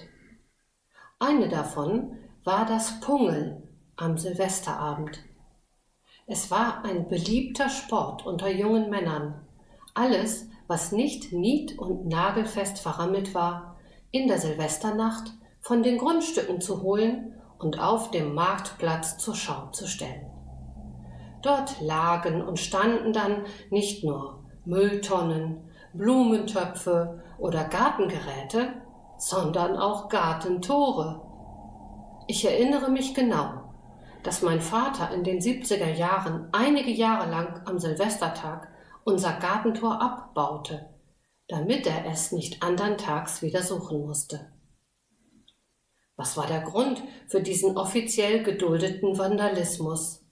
Eine 1.19 1.49
davon 1.49 2.17
war 2.45 2.65
das 2.65 3.01
Pungeln 3.01 3.67
am 3.97 4.17
Silvesterabend. 4.17 5.21
Es 6.27 6.51
war 6.51 6.85
ein 6.85 7.07
beliebter 7.07 7.69
Sport 7.69 8.25
unter 8.25 8.49
jungen 8.49 8.89
Männern. 8.89 9.41
Alles, 9.93 10.47
was 10.67 10.91
nicht 10.91 11.33
nied- 11.33 11.77
und 11.77 12.07
nagelfest 12.07 12.79
verrammelt 12.79 13.33
war, 13.33 13.77
in 14.11 14.27
der 14.27 14.37
Silvesternacht 14.37 15.33
von 15.59 15.83
den 15.83 15.97
Grundstücken 15.97 16.61
zu 16.61 16.81
holen 16.81 17.35
und 17.59 17.79
auf 17.79 18.11
dem 18.11 18.33
Marktplatz 18.33 19.17
zur 19.17 19.35
Schau 19.35 19.67
zu 19.71 19.87
stellen. 19.87 20.27
Dort 21.41 21.81
lagen 21.81 22.41
und 22.41 22.59
standen 22.59 23.13
dann 23.13 23.43
nicht 23.69 24.03
nur 24.03 24.43
Mülltonnen, 24.63 25.57
Blumentöpfe 25.93 27.23
oder 27.39 27.63
Gartengeräte, 27.63 28.73
sondern 29.17 29.75
auch 29.75 30.07
Gartentore. 30.07 31.21
Ich 32.27 32.45
erinnere 32.45 32.89
mich 32.89 33.13
genau, 33.13 33.60
dass 34.23 34.41
mein 34.41 34.61
Vater 34.61 35.13
in 35.13 35.23
den 35.23 35.39
70er 35.39 35.93
Jahren 35.93 36.49
einige 36.51 36.91
Jahre 36.91 37.29
lang 37.29 37.61
am 37.65 37.79
Silvestertag 37.79 38.67
unser 39.03 39.33
Gartentor 39.33 40.01
abbaute, 40.01 40.89
damit 41.47 41.87
er 41.87 42.05
es 42.05 42.31
nicht 42.31 42.61
andern 42.63 42.97
Tags 42.97 43.41
wieder 43.41 43.63
suchen 43.63 44.01
musste. 44.01 44.51
Was 46.15 46.37
war 46.37 46.45
der 46.45 46.61
Grund 46.61 47.01
für 47.27 47.41
diesen 47.41 47.77
offiziell 47.77 48.43
geduldeten 48.43 49.17
Vandalismus? 49.17 50.23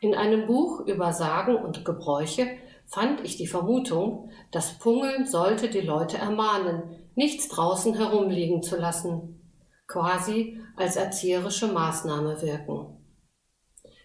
In 0.00 0.14
einem 0.14 0.46
Buch 0.46 0.80
über 0.80 1.12
Sagen 1.12 1.56
und 1.56 1.84
Gebräuche 1.84 2.48
fand 2.86 3.24
ich 3.24 3.36
die 3.36 3.46
Vermutung, 3.46 4.30
das 4.50 4.78
Pungeln 4.78 5.26
sollte 5.26 5.68
die 5.68 5.80
Leute 5.80 6.18
ermahnen, 6.18 6.82
nichts 7.14 7.48
draußen 7.48 7.94
herumliegen 7.94 8.62
zu 8.62 8.76
lassen, 8.76 9.37
quasi 9.88 10.60
als 10.76 10.96
erzieherische 10.96 11.66
Maßnahme 11.66 12.40
wirken. 12.42 12.94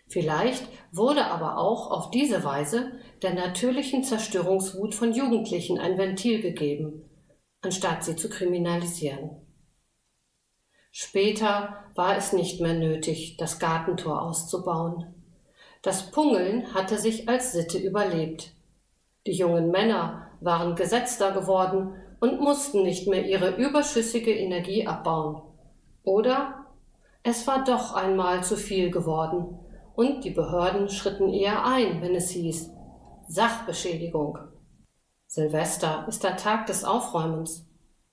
Vielleicht 0.08 0.68
wurde 0.92 1.26
aber 1.26 1.58
auch 1.58 1.92
auf 1.92 2.12
diese 2.12 2.44
Weise 2.44 2.94
der 3.22 3.34
natürlichen 3.34 4.04
Zerstörungswut 4.04 4.96
von 4.96 5.14
Jugendlichen 5.14 5.80
ein 5.80 5.98
Ventil 5.98 6.42
gegeben, 6.42 7.10
anstatt 7.62 8.04
sie 8.04 8.16
zu 8.16 8.30
kriminalisieren. 8.30 9.42
Später 10.92 11.86
war 11.96 12.16
es 12.18 12.34
nicht 12.34 12.62
mehr 12.62 12.76
nötig, 12.76 13.38
das 13.38 13.58
Gartentor 13.58 14.22
auszubauen. 14.22 15.16
Das 15.82 16.12
Pungeln 16.12 16.74
hatte 16.74 17.00
sich 17.00 17.28
als 17.28 17.52
Sitte 17.52 17.80
überlebt. 17.80 18.54
Die 19.26 19.34
jungen 19.34 19.72
Männer 19.72 20.30
waren 20.40 20.76
gesetzter 20.76 21.32
geworden 21.32 21.96
und 22.20 22.40
mussten 22.40 22.84
nicht 22.84 23.08
mehr 23.08 23.26
ihre 23.26 23.56
überschüssige 23.56 24.34
Energie 24.34 24.86
abbauen. 24.86 25.53
Oder 26.04 26.66
es 27.24 27.48
war 27.48 27.64
doch 27.64 27.94
einmal 27.94 28.44
zu 28.44 28.58
viel 28.58 28.92
geworden 28.92 29.60
und 29.96 30.24
die 30.24 30.32
Behörden 30.32 30.90
schritten 30.90 31.30
eher 31.30 31.66
ein, 31.66 32.02
wenn 32.02 32.16
es 32.16 32.30
hieß 32.30 32.72
Sachbeschädigung. 33.28 34.38
Silvester 35.28 36.06
ist 36.08 36.24
der 36.24 36.38
Tag 36.38 36.68
des 36.68 36.84
Aufräumens, 36.84 37.68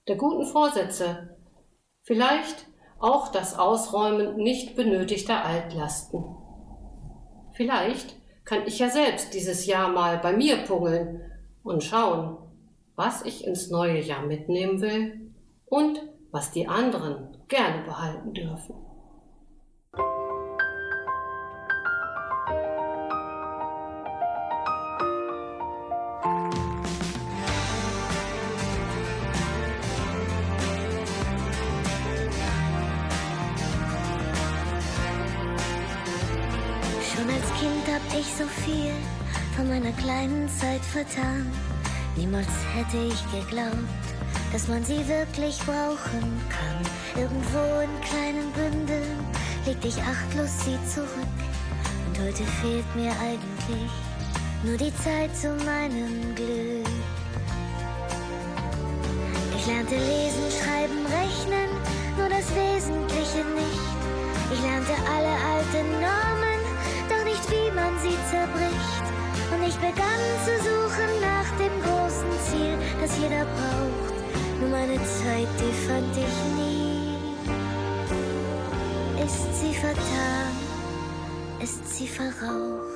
der 0.06 0.16
guten 0.16 0.46
Vorsätze, 0.46 1.36
vielleicht 2.02 2.66
auch 2.98 3.28
das 3.28 3.58
Ausräumen 3.58 4.36
nicht 4.36 4.76
benötigter 4.76 5.44
Altlasten. 5.44 6.24
Vielleicht 7.52 8.16
kann 8.44 8.66
ich 8.66 8.78
ja 8.78 8.88
selbst 8.88 9.34
dieses 9.34 9.66
Jahr 9.66 9.88
mal 9.88 10.18
bei 10.18 10.32
mir 10.32 10.58
pungeln 10.58 11.20
und 11.62 11.82
schauen, 11.82 12.38
was 12.94 13.22
ich 13.24 13.46
ins 13.46 13.70
neue 13.70 14.00
Jahr 14.00 14.24
mitnehmen 14.24 14.80
will 14.80 15.34
und 15.66 16.00
was 16.30 16.52
die 16.52 16.68
anderen 16.68 17.29
gerne 17.50 17.82
behalten 17.82 18.32
dürfen. 18.32 18.74
Schon 37.02 37.28
als 37.28 37.50
Kind 37.58 37.84
hab 37.92 38.18
ich 38.18 38.32
so 38.32 38.44
viel 38.44 38.92
von 39.56 39.68
meiner 39.68 39.92
kleinen 39.92 40.48
Zeit 40.48 40.80
vertan. 40.80 41.50
Niemals 42.16 42.46
hätte 42.74 42.96
ich 42.96 43.22
geglaubt, 43.32 44.09
dass 44.52 44.66
man 44.66 44.84
sie 44.84 45.06
wirklich 45.06 45.58
brauchen 45.60 46.40
kann. 46.48 47.22
Irgendwo 47.22 47.58
in 47.80 48.00
kleinen 48.00 48.50
Bündeln 48.52 49.18
legte 49.64 49.88
ich 49.88 49.98
achtlos 49.98 50.50
sie 50.64 50.78
zurück. 50.92 51.38
Und 52.06 52.18
heute 52.18 52.44
fehlt 52.60 52.96
mir 52.96 53.12
eigentlich 53.20 53.90
nur 54.64 54.76
die 54.76 54.94
Zeit 54.96 55.34
zu 55.36 55.48
meinem 55.64 56.34
Glück. 56.34 56.86
Ich 59.56 59.66
lernte 59.66 59.94
lesen, 59.94 60.46
schreiben, 60.58 61.06
rechnen, 61.06 61.70
nur 62.16 62.28
das 62.28 62.48
Wesentliche 62.54 63.44
nicht. 63.54 63.90
Ich 64.52 64.60
lernte 64.62 64.94
alle 65.06 65.34
alten 65.54 65.90
Normen, 66.00 66.60
doch 67.08 67.24
nicht 67.24 67.50
wie 67.50 67.70
man 67.70 67.92
sie 68.00 68.16
zerbricht. 68.30 69.06
Und 69.52 69.62
ich 69.66 69.76
begann 69.76 70.22
zu 70.44 70.56
suchen 70.58 71.10
nach 71.20 71.50
dem 71.58 71.74
großen 71.82 72.32
Ziel, 72.48 72.78
das 73.00 73.16
jeder 73.18 73.44
braucht. 73.44 74.09
Nur 74.60 74.68
meine 74.68 74.96
Zeit, 74.96 75.48
die 75.58 75.72
fand 75.86 76.14
ich 76.14 76.38
nie. 76.54 77.16
Ist 79.24 79.54
sie 79.58 79.74
vertan, 79.74 80.52
ist 81.62 81.96
sie 81.96 82.06
verraucht. 82.06 82.89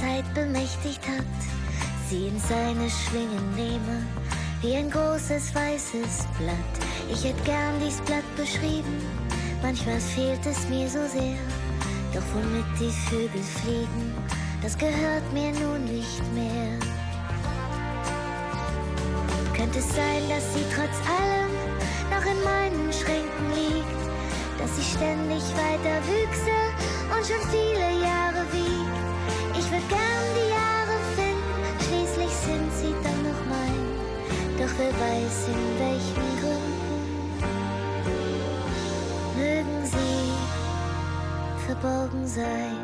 Zeit 0.00 0.24
bemächtigt 0.34 1.00
hat, 1.08 1.24
sie 2.08 2.28
in 2.28 2.38
seine 2.38 2.88
Schwingen 2.90 3.54
nehme, 3.54 4.02
wie 4.60 4.76
ein 4.76 4.90
großes 4.90 5.54
weißes 5.54 6.26
Blatt. 6.38 6.74
Ich 7.10 7.24
hätte 7.24 7.42
gern 7.44 7.80
dies 7.82 8.00
Blatt 8.02 8.24
beschrieben, 8.36 8.96
manchmal 9.62 10.00
fehlt 10.00 10.44
es 10.44 10.68
mir 10.68 10.88
so 10.88 11.00
sehr. 11.06 11.38
Doch 12.12 12.22
womit 12.34 12.66
die 12.78 12.92
Vögel 13.08 13.42
fliegen, 13.62 14.14
das 14.62 14.76
gehört 14.76 15.32
mir 15.32 15.52
nun 15.52 15.84
nicht 15.84 16.22
mehr. 16.34 16.78
Könnte 19.56 19.78
es 19.78 19.88
sein, 19.94 20.22
dass 20.28 20.44
sie 20.52 20.64
trotz 20.74 20.96
allem 21.08 21.52
noch 22.10 22.24
in 22.24 22.42
meinen 22.44 22.92
Schränken 22.92 23.48
liegt, 23.54 24.00
dass 24.58 24.76
sie 24.76 24.96
ständig 24.96 25.42
weiter 25.56 25.96
wüchse 26.06 26.56
und 27.14 27.24
schon 27.26 27.50
viele 27.50 28.04
Jahre 28.04 28.35
Wer 34.78 34.92
weiß 34.92 35.48
in 35.48 35.78
welchen 35.78 36.28
Gründen 36.38 36.96
mögen 39.34 39.86
sie 39.86 40.32
verborgen 41.66 42.26
sein. 42.26 42.75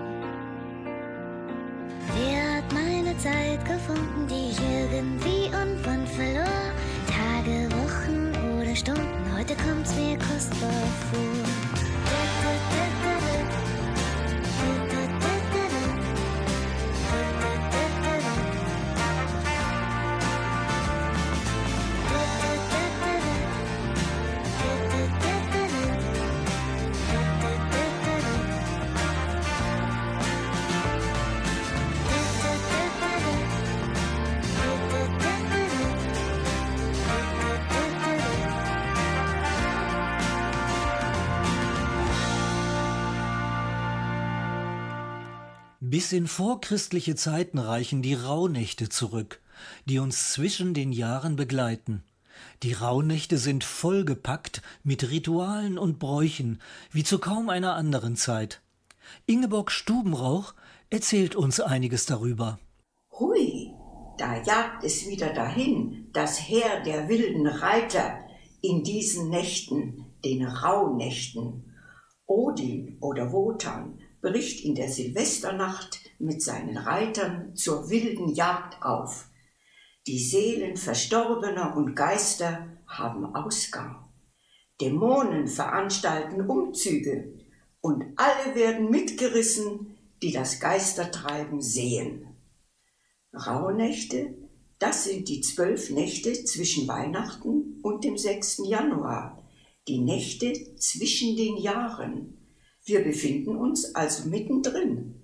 Bis 45.93 46.11
in 46.15 46.27
vorchristliche 46.27 47.17
Zeiten 47.17 47.59
reichen 47.59 48.01
die 48.01 48.15
Rauhnächte 48.15 48.89
zurück, 48.89 49.43
die 49.85 49.99
uns 49.99 50.33
zwischen 50.33 50.73
den 50.73 50.91
Jahren 50.91 51.37
begleiten. 51.37 52.03
Die 52.63 52.73
Rauhnächte 52.73 53.37
sind 53.37 53.63
vollgepackt 53.63 54.63
mit 54.85 55.11
Ritualen 55.11 55.77
und 55.77 55.99
Bräuchen, 55.99 56.63
wie 56.93 57.05
zu 57.05 57.19
kaum 57.19 57.51
einer 57.51 57.75
anderen 57.75 58.17
Zeit. 58.17 58.63
Ingeborg 59.27 59.71
Stubenrauch 59.71 60.55
erzählt 60.89 61.37
uns 61.37 61.61
einiges 61.61 62.07
darüber. 62.07 62.59
Hui, 63.21 63.75
da 64.17 64.43
jagt 64.43 64.85
es 64.85 65.07
wieder 65.07 65.35
dahin, 65.35 66.09
das 66.15 66.41
Heer 66.41 66.83
der 66.87 67.11
wilden 67.11 67.47
Reiter 67.47 68.19
in 68.63 68.83
diesen 68.83 69.29
Nächten, 69.29 70.07
den 70.25 70.47
Rauhnächten. 70.47 71.67
Odin 72.25 72.97
oder 73.03 73.31
Wotan 73.31 73.99
bricht 74.23 74.65
in 74.65 74.75
der 74.75 74.89
Silvesternacht 74.89 76.01
mit 76.19 76.43
seinen 76.43 76.79
Reitern 76.79 77.55
zur 77.55 77.91
wilden 77.91 78.33
Jagd 78.33 78.83
auf. 78.83 79.29
Die 80.07 80.19
Seelen 80.19 80.77
Verstorbener 80.77 81.77
und 81.77 81.95
Geister 81.95 82.69
haben 82.87 83.35
Ausgang. 83.35 84.09
Dämonen 84.81 85.49
veranstalten 85.49 86.49
Umzüge 86.49 87.35
und 87.81 88.05
alle 88.17 88.55
werden 88.55 88.91
mitgerissen, 88.91 89.99
die 90.23 90.33
das 90.33 90.61
Geistertreiben 90.61 91.61
sehen. 91.61 92.27
Rauhnächte, 93.35 94.35
das 94.79 95.05
sind 95.05 95.29
die 95.29 95.41
zwölf 95.41 95.91
Nächte 95.91 96.33
zwischen 96.45 96.87
Weihnachten 96.87 97.81
und 97.83 98.05
dem 98.05 98.19
6. 98.19 98.63
Januar, 98.67 99.43
die 99.89 99.99
Nächte 99.99 100.77
zwischen 100.77 101.37
den 101.37 101.57
Jahren. 101.57 102.42
Wir 102.85 103.05
befinden 103.05 103.55
uns 103.57 103.95
also 103.95 104.29
mittendrin. 104.29 105.15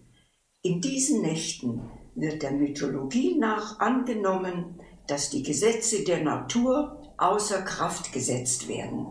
In 0.62 0.80
diesen 0.80 1.22
Nächten 1.22 1.90
wird 2.14 2.44
der 2.44 2.52
Mythologie 2.52 3.36
nach 3.36 3.80
angenommen, 3.80 4.80
dass 5.08 5.30
die 5.30 5.42
Gesetze 5.42 6.04
der 6.04 6.22
Natur 6.22 7.02
außer 7.16 7.62
Kraft 7.62 8.12
gesetzt 8.12 8.68
werden. 8.68 9.06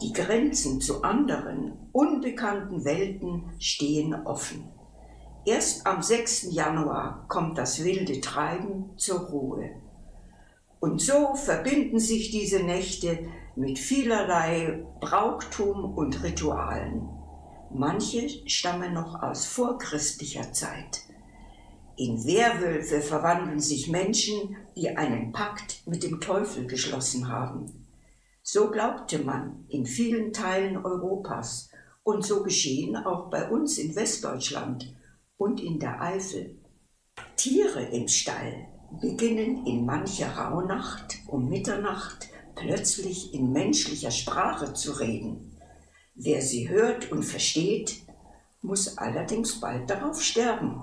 Die 0.00 0.14
Grenzen 0.14 0.80
zu 0.80 1.02
anderen, 1.02 1.90
unbekannten 1.92 2.86
Welten 2.86 3.52
stehen 3.58 4.14
offen. 4.14 4.64
Erst 5.44 5.86
am 5.86 6.02
6. 6.02 6.54
Januar 6.54 7.26
kommt 7.28 7.58
das 7.58 7.84
wilde 7.84 8.22
Treiben 8.22 8.92
zur 8.96 9.20
Ruhe. 9.20 9.70
Und 10.80 11.02
so 11.02 11.34
verbinden 11.34 11.98
sich 11.98 12.30
diese 12.30 12.62
Nächte 12.62 13.18
mit 13.54 13.78
vielerlei 13.78 14.86
Brauchtum 15.00 15.94
und 15.94 16.22
Ritualen. 16.22 17.23
Manche 17.76 18.28
stammen 18.48 18.94
noch 18.94 19.20
aus 19.20 19.46
vorchristlicher 19.46 20.52
Zeit. 20.52 21.00
In 21.96 22.24
Werwölfe 22.24 23.00
verwandeln 23.00 23.58
sich 23.58 23.88
Menschen, 23.88 24.56
die 24.76 24.90
einen 24.90 25.32
Pakt 25.32 25.82
mit 25.84 26.04
dem 26.04 26.20
Teufel 26.20 26.68
geschlossen 26.68 27.28
haben. 27.28 27.84
So 28.44 28.70
glaubte 28.70 29.18
man 29.18 29.64
in 29.68 29.86
vielen 29.86 30.32
Teilen 30.32 30.84
Europas 30.84 31.68
und 32.04 32.24
so 32.24 32.44
geschehen 32.44 32.94
auch 32.94 33.28
bei 33.28 33.50
uns 33.50 33.76
in 33.78 33.96
Westdeutschland 33.96 34.94
und 35.36 35.60
in 35.60 35.80
der 35.80 36.00
Eifel. 36.00 36.56
Tiere 37.34 37.82
im 37.86 38.06
Stall 38.06 38.68
beginnen 39.00 39.66
in 39.66 39.84
mancher 39.84 40.30
Rauhnacht 40.36 41.16
um 41.26 41.48
Mitternacht 41.48 42.28
plötzlich 42.54 43.34
in 43.34 43.52
menschlicher 43.52 44.12
Sprache 44.12 44.74
zu 44.74 44.92
reden. 44.92 45.53
Wer 46.14 46.42
sie 46.42 46.68
hört 46.68 47.10
und 47.10 47.24
versteht, 47.24 48.02
muss 48.62 48.98
allerdings 48.98 49.60
bald 49.60 49.90
darauf 49.90 50.22
sterben. 50.22 50.80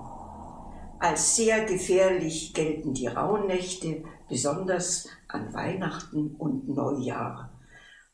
Als 1.00 1.36
sehr 1.36 1.66
gefährlich 1.66 2.54
gelten 2.54 2.94
die 2.94 3.08
Rauhnächte, 3.08 4.04
besonders 4.28 5.08
an 5.28 5.54
Weihnachten 5.54 6.36
und 6.36 6.68
Neujahr. 6.68 7.58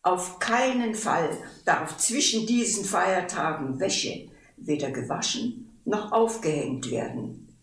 Auf 0.04 0.40
keinen 0.40 0.96
Fall 0.96 1.30
darf 1.66 1.98
zwischen 1.98 2.46
diesen 2.46 2.86
Feiertagen 2.86 3.80
Wäsche 3.80 4.30
weder 4.56 4.92
gewaschen 4.92 5.82
noch 5.86 6.12
aufgehängt 6.12 6.92
werden. 6.92 7.58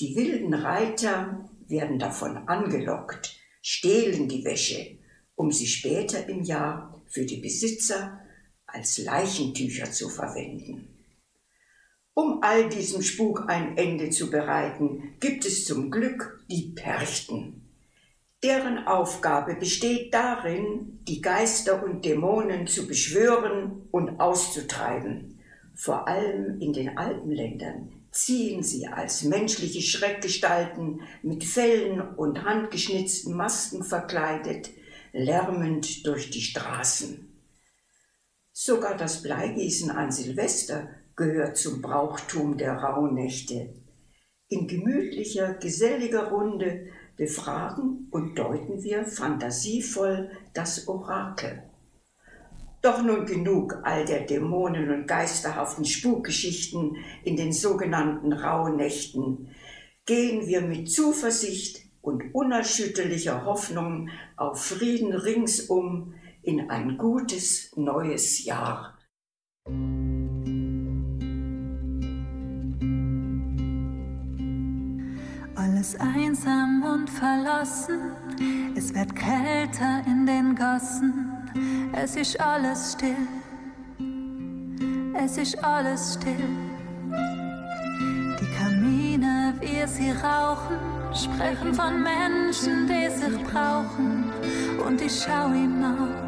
Die 0.00 0.16
wilden 0.16 0.54
Reiter 0.54 1.48
werden 1.66 1.98
davon 1.98 2.36
angelockt, 2.48 3.36
stehlen 3.62 4.28
die 4.28 4.44
Wäsche, 4.44 4.98
um 5.34 5.52
sie 5.52 5.66
später 5.66 6.28
im 6.28 6.42
Jahr 6.42 7.02
für 7.06 7.24
die 7.24 7.40
Besitzer 7.40 8.23
als 8.74 8.98
Leichentücher 8.98 9.90
zu 9.90 10.08
verwenden. 10.08 10.88
Um 12.14 12.42
all 12.42 12.68
diesem 12.68 13.02
Spuk 13.02 13.44
ein 13.48 13.76
Ende 13.76 14.10
zu 14.10 14.30
bereiten, 14.30 15.14
gibt 15.18 15.44
es 15.44 15.64
zum 15.64 15.90
Glück 15.90 16.44
die 16.48 16.72
Perchten. 16.74 17.62
Deren 18.42 18.86
Aufgabe 18.86 19.54
besteht 19.54 20.12
darin, 20.12 21.00
die 21.08 21.20
Geister 21.20 21.82
und 21.82 22.04
Dämonen 22.04 22.66
zu 22.66 22.86
beschwören 22.86 23.88
und 23.90 24.20
auszutreiben. 24.20 25.40
Vor 25.74 26.06
allem 26.06 26.60
in 26.60 26.72
den 26.72 26.96
Alpenländern 26.96 27.90
ziehen 28.12 28.62
sie 28.62 28.86
als 28.86 29.24
menschliche 29.24 29.82
Schreckgestalten 29.82 31.00
mit 31.22 31.42
Fellen 31.42 32.00
und 32.00 32.44
handgeschnitzten 32.44 33.34
Masken 33.34 33.82
verkleidet, 33.82 34.70
lärmend 35.12 36.06
durch 36.06 36.30
die 36.30 36.42
Straßen. 36.42 37.33
Sogar 38.56 38.96
das 38.96 39.20
Bleigießen 39.20 39.90
an 39.90 40.12
Silvester 40.12 40.88
gehört 41.16 41.56
zum 41.56 41.82
Brauchtum 41.82 42.56
der 42.56 42.74
Rauhnächte. 42.74 43.74
In 44.48 44.68
gemütlicher, 44.68 45.54
geselliger 45.54 46.28
Runde 46.28 46.86
befragen 47.16 48.06
und 48.12 48.38
deuten 48.38 48.80
wir 48.84 49.06
fantasievoll 49.06 50.30
das 50.52 50.86
Orakel. 50.86 51.64
Doch 52.80 53.02
nun 53.02 53.26
genug 53.26 53.80
all 53.82 54.04
der 54.04 54.20
Dämonen 54.20 54.88
und 54.88 55.08
geisterhaften 55.08 55.84
Spukgeschichten 55.84 56.98
in 57.24 57.36
den 57.36 57.52
sogenannten 57.52 58.32
Rauhnächten. 58.32 59.48
Gehen 60.06 60.46
wir 60.46 60.60
mit 60.60 60.88
Zuversicht 60.88 61.80
und 62.02 62.32
unerschütterlicher 62.32 63.44
Hoffnung 63.46 64.10
auf 64.36 64.64
Frieden 64.64 65.12
ringsum 65.12 66.14
in 66.44 66.70
ein 66.70 66.98
gutes 66.98 67.74
neues 67.76 68.44
Jahr. 68.44 68.98
Alles 75.56 75.96
einsam 75.98 76.82
und 76.82 77.08
verlassen, 77.08 78.12
es 78.76 78.94
wird 78.94 79.16
kälter 79.16 80.02
in 80.06 80.26
den 80.26 80.54
Gassen, 80.54 81.32
es 81.92 82.16
ist 82.16 82.38
alles 82.40 82.92
still, 82.92 83.26
es 85.16 85.38
ist 85.38 85.64
alles 85.64 86.18
still. 86.18 86.48
Die 88.40 88.58
Kamine, 88.58 89.54
wie 89.60 89.86
sie 89.86 90.10
rauchen, 90.10 90.76
sprechen 91.14 91.72
von 91.72 92.02
Menschen, 92.02 92.86
die 92.86 93.08
sich 93.10 93.42
brauchen, 93.44 94.30
und 94.86 95.00
ich 95.00 95.24
schau 95.24 95.46
ihm 95.48 95.80
nach, 95.80 96.23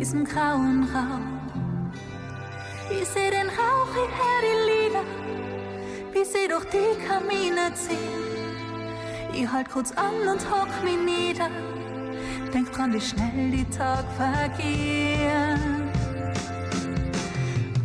diesem 0.00 0.24
grauen 0.24 0.88
Raum. 0.94 1.40
Ich 2.90 3.06
seh 3.06 3.30
den 3.30 3.48
Rauch 3.48 3.92
hierher, 3.92 4.40
die 4.42 4.70
Lieder 4.70 5.04
wie 6.12 6.24
sie 6.24 6.48
durch 6.48 6.64
die 6.64 7.06
Kamine 7.06 7.72
ziehen. 7.74 8.08
Ich 9.32 9.50
halt 9.50 9.70
kurz 9.70 9.92
an 9.92 10.26
und 10.26 10.40
hock 10.50 10.68
mich 10.82 10.98
nieder, 10.98 11.48
denk 12.52 12.72
dran, 12.72 12.92
wie 12.94 13.00
schnell 13.00 13.50
die 13.50 13.64
Tag 13.66 14.04
vergehen. 14.16 15.88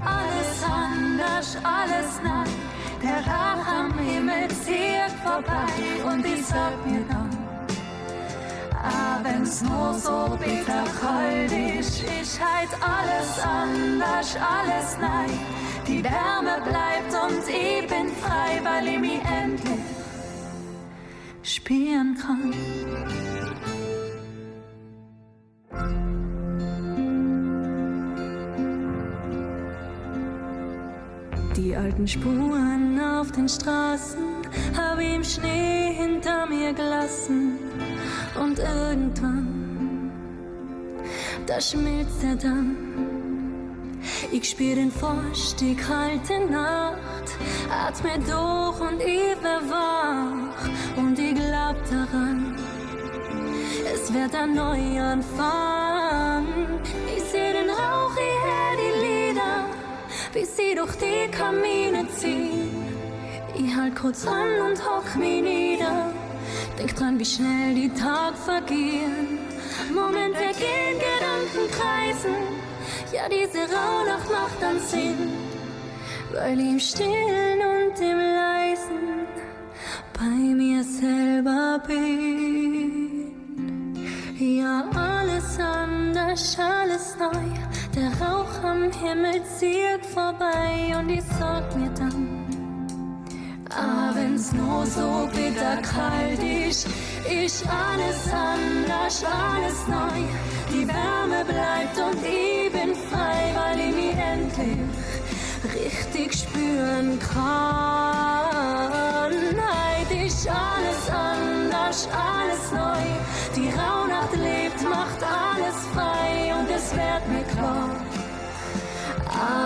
Alles 0.03 0.63
anders, 0.63 1.57
alles 1.63 2.21
neu, 2.23 2.49
der 3.03 3.19
Rauch 3.31 3.67
am 3.67 3.99
Himmel 3.99 4.47
zieht 4.49 5.11
vorbei 5.23 6.11
und 6.11 6.25
ich 6.25 6.45
sag 6.45 6.73
mir 6.85 7.03
dann, 7.09 7.44
Ah, 8.87 9.19
wenn's 9.23 9.61
nur 9.63 9.93
so 9.95 10.37
bitter 10.37 10.83
kalt 11.01 11.51
ist, 11.51 12.03
ist 12.21 12.39
halt 12.39 12.69
alles 12.81 13.39
anders, 13.43 14.37
alles 14.37 14.97
neu. 14.99 15.33
Die 15.87 16.03
Wärme 16.03 16.61
bleibt 16.63 17.13
und 17.13 17.47
ich 17.47 17.87
bin 17.87 18.09
frei, 18.21 18.61
weil 18.63 18.87
ich 18.87 18.99
mich 18.99 19.21
endlich 19.23 19.79
spielen 21.41 22.15
kann. 22.15 22.53
Die 31.55 31.75
alten 31.75 32.07
Spuren 32.07 32.99
auf 32.99 33.31
den 33.31 33.47
Straßen 33.47 34.43
hab 34.77 34.99
ich 34.99 35.15
im 35.15 35.23
Schnee 35.23 35.93
hinter 35.93 36.45
mir 36.47 36.73
gelassen 36.73 37.57
und 38.35 38.59
irgendwann, 38.59 40.11
da 41.45 41.59
schmilzt 41.61 42.23
er 42.23 42.35
dann. 42.35 42.77
Ich 44.31 44.49
spür 44.49 44.75
den 44.75 44.91
die 45.59 45.75
kalte 45.75 46.39
Nacht, 46.51 47.37
atme 47.69 48.19
durch 48.19 48.79
und 48.79 49.01
ich 49.01 49.35
wach 49.43 50.69
und 50.97 51.17
ich 51.17 51.35
glaub 51.35 51.75
daran, 51.89 52.55
es 53.93 54.13
wird 54.13 54.35
ein 54.35 54.53
Neuanfang. 54.53 56.45
Ich 57.15 57.23
seh 57.23 57.53
den 57.53 57.69
Rauch, 57.69 58.15
ich 58.15 58.43
hör 58.45 58.75
die 58.81 58.93
Lieder, 59.05 59.65
wie 60.33 60.45
sie 60.45 60.75
durch 60.75 60.95
die 60.97 61.31
Kamine 61.31 62.07
ziehen. 62.17 62.69
Ich 63.57 63.75
halt 63.75 63.95
kurz 63.95 64.27
an 64.27 64.59
und 64.67 64.83
hock 64.85 65.15
mich 65.15 65.41
nieder, 65.41 66.11
denk 66.77 66.95
dran, 66.95 67.19
wie 67.19 67.25
schnell 67.25 67.73
die 67.75 67.89
Tag 67.89 68.37
vergehen. 68.37 69.39
Momente 69.93 70.47
gehen, 70.57 70.97
Gedanken 70.99 71.71
kreisen, 71.71 72.35
ja, 73.11 73.23
diese 73.29 73.59
Rauhnacht 73.59 74.29
macht 74.31 74.61
dann 74.61 74.79
Sinn, 74.79 75.33
weil 76.33 76.59
im 76.59 76.79
Stillen 76.79 77.59
und 77.59 77.99
im 77.99 78.17
Leisen 78.17 79.27
bei 80.17 80.25
mir 80.25 80.83
selber 80.83 81.81
bin. 81.85 83.31
Ja, 84.37 84.85
alles 84.93 85.59
anders, 85.59 86.57
alles 86.59 87.15
neu. 87.17 87.65
Der 87.95 88.11
Rauch 88.19 88.63
am 88.63 88.91
Himmel 88.91 89.41
zieht 89.57 90.05
vorbei 90.13 90.93
und 90.99 91.09
ich 91.09 91.23
sag 91.39 91.75
mir 91.77 91.89
dann, 91.91 92.34
Ah, 93.71 94.11
wenn's 94.13 94.53
nur 94.53 94.85
so 94.85 95.27
bitter 95.33 95.77
kalt 95.81 96.41
ist, 96.41 96.87
ist 97.27 97.65
alles 97.67 98.31
anders, 98.31 99.23
alles 99.23 99.87
neu. 99.87 100.21
Die 100.71 100.87
Wärme 100.87 101.43
bleibt 101.45 101.97
und 101.97 102.23
ich 102.23 102.71
bin 102.71 102.93
frei, 103.09 103.55
weil 103.55 103.79
ich 103.79 103.95
mich 103.95 104.15
endlich 104.17 104.77
richtig 105.73 106.33
spüren 106.33 107.19
kann. 107.19 108.45
Heute 110.07 110.25
ist 110.25 110.47
alles 110.47 111.09
anders, 111.09 112.07
alles 112.11 112.71
neu. 112.71 113.03
Die 113.55 113.69
Rauhnacht 113.69 114.35
lebt, 114.35 114.83
macht 114.83 115.23
alles 115.23 115.75
frei 115.93 116.53
und 116.59 116.69
es 116.69 116.91
wird 116.91 117.27
mir 117.29 117.43
klar. 117.55 117.89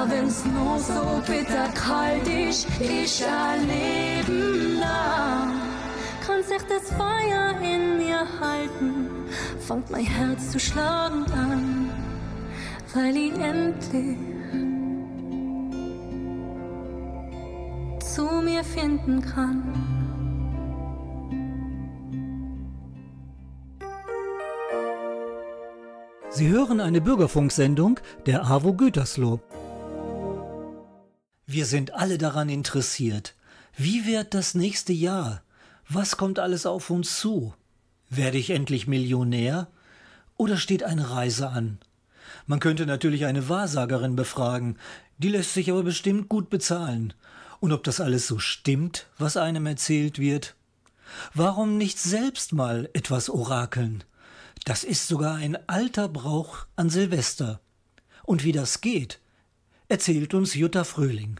Wenn's 0.09 0.43
nur 0.45 0.79
so 0.79 1.21
bitter 1.27 1.67
kalt 1.75 2.27
ist, 2.27 2.67
ich 2.79 3.23
ein 3.25 3.67
Leben 3.67 4.79
lang. 4.79 5.61
Kann 6.25 6.43
sich 6.43 6.61
das 6.67 6.91
Feuer 6.91 7.53
in 7.61 7.97
mir 7.97 8.25
halten, 8.39 9.07
fängt 9.59 9.89
mein 9.91 10.05
Herz 10.05 10.51
zu 10.51 10.59
schlagen 10.59 11.25
an, 11.31 11.89
weil 12.93 13.15
ich 13.15 13.33
endlich 13.33 14.17
zu 17.99 18.41
mir 18.41 18.63
finden 18.63 19.21
kann. 19.21 19.98
Sie 26.31 26.47
hören 26.47 26.79
eine 26.79 27.01
Bürgerfunksendung 27.01 27.99
der 28.27 28.45
AWO 28.45 28.73
Gütersloh. 28.73 29.39
Wir 31.47 31.65
sind 31.65 31.95
alle 31.95 32.19
daran 32.19 32.49
interessiert. 32.49 33.35
Wie 33.75 34.05
wird 34.05 34.35
das 34.35 34.53
nächste 34.53 34.93
Jahr? 34.93 35.41
Was 35.89 36.17
kommt 36.17 36.37
alles 36.37 36.67
auf 36.67 36.91
uns 36.91 37.19
zu? 37.19 37.55
Werde 38.11 38.37
ich 38.37 38.51
endlich 38.51 38.85
Millionär? 38.85 39.69
Oder 40.37 40.57
steht 40.57 40.83
eine 40.83 41.09
Reise 41.09 41.49
an? 41.49 41.79
Man 42.45 42.59
könnte 42.59 42.85
natürlich 42.85 43.25
eine 43.25 43.49
Wahrsagerin 43.49 44.15
befragen, 44.15 44.77
die 45.17 45.29
lässt 45.29 45.55
sich 45.55 45.71
aber 45.71 45.81
bestimmt 45.81 46.29
gut 46.29 46.51
bezahlen. 46.51 47.13
Und 47.59 47.73
ob 47.73 47.83
das 47.83 47.99
alles 47.99 48.27
so 48.27 48.37
stimmt, 48.37 49.07
was 49.17 49.35
einem 49.35 49.65
erzählt 49.65 50.19
wird? 50.19 50.55
Warum 51.33 51.77
nicht 51.77 51.97
selbst 51.97 52.53
mal 52.53 52.87
etwas 52.93 53.31
orakeln? 53.31 54.03
Das 54.69 54.83
ist 54.83 55.07
sogar 55.07 55.33
ein 55.33 55.57
alter 55.67 56.07
Brauch 56.07 56.67
an 56.75 56.91
Silvester. 56.91 57.59
Und 58.23 58.43
wie 58.43 58.51
das 58.51 58.81
geht, 58.81 59.19
erzählt 59.87 60.35
uns 60.35 60.53
Jutta 60.53 60.83
Fröhling. 60.83 61.39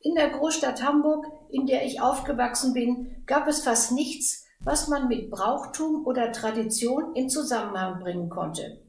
In 0.00 0.16
der 0.16 0.30
Großstadt 0.30 0.82
Hamburg, 0.82 1.26
in 1.50 1.66
der 1.66 1.86
ich 1.86 2.00
aufgewachsen 2.00 2.74
bin, 2.74 3.22
gab 3.26 3.46
es 3.46 3.62
fast 3.62 3.92
nichts, 3.92 4.46
was 4.58 4.88
man 4.88 5.06
mit 5.06 5.30
Brauchtum 5.30 6.04
oder 6.06 6.32
Tradition 6.32 7.14
in 7.14 7.30
Zusammenhang 7.30 8.00
bringen 8.00 8.30
konnte. 8.30 8.82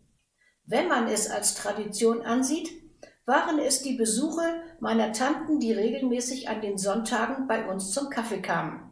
Wenn 0.66 0.88
man 0.88 1.08
es 1.08 1.30
als 1.30 1.54
Tradition 1.54 2.24
ansieht, 2.24 2.72
waren 3.28 3.60
es 3.60 3.84
die 3.84 3.94
Besuche 3.94 4.64
meiner 4.80 5.12
Tanten, 5.12 5.60
die 5.60 5.72
regelmäßig 5.72 6.50
an 6.50 6.62
den 6.62 6.80
Sonntagen 6.80 7.48
bei 7.48 7.70
uns 7.70 7.92
zum 7.92 8.10
Kaffee 8.10 8.42
kamen. 8.42 8.90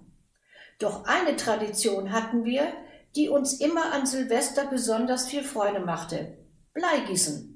Doch 0.78 1.06
eine 1.06 1.38
Tradition 1.38 2.12
hatten 2.12 2.46
wir, 2.46 2.72
die 3.15 3.30
uns 3.30 3.54
immer 3.54 3.93
an 3.93 4.06
Silvester 4.06 4.65
besonders 4.65 5.28
viel 5.28 5.43
Freude 5.43 5.80
machte. 5.80 6.38
Bleigießen. 6.73 7.49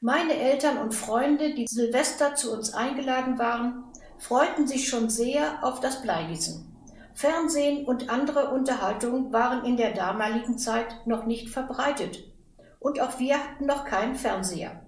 Meine 0.00 0.34
Eltern 0.34 0.78
und 0.78 0.94
Freunde, 0.94 1.54
die 1.54 1.66
Silvester 1.66 2.34
zu 2.34 2.52
uns 2.52 2.74
eingeladen 2.74 3.38
waren, 3.38 3.84
freuten 4.18 4.66
sich 4.66 4.88
schon 4.88 5.08
sehr 5.08 5.64
auf 5.64 5.80
das 5.80 6.02
Bleigießen. 6.02 6.76
Fernsehen 7.14 7.86
und 7.86 8.10
andere 8.10 8.50
Unterhaltungen 8.50 9.32
waren 9.32 9.64
in 9.64 9.78
der 9.78 9.94
damaligen 9.94 10.58
Zeit 10.58 11.06
noch 11.06 11.24
nicht 11.24 11.48
verbreitet. 11.48 12.24
Und 12.78 13.00
auch 13.00 13.18
wir 13.18 13.38
hatten 13.38 13.64
noch 13.64 13.86
keinen 13.86 14.16
Fernseher. 14.16 14.82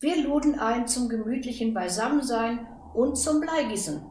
Wir 0.00 0.22
luden 0.22 0.58
ein 0.58 0.88
zum 0.88 1.10
gemütlichen 1.10 1.74
Beisammensein 1.74 2.66
und 2.94 3.16
zum 3.16 3.40
Bleigießen. 3.40 4.02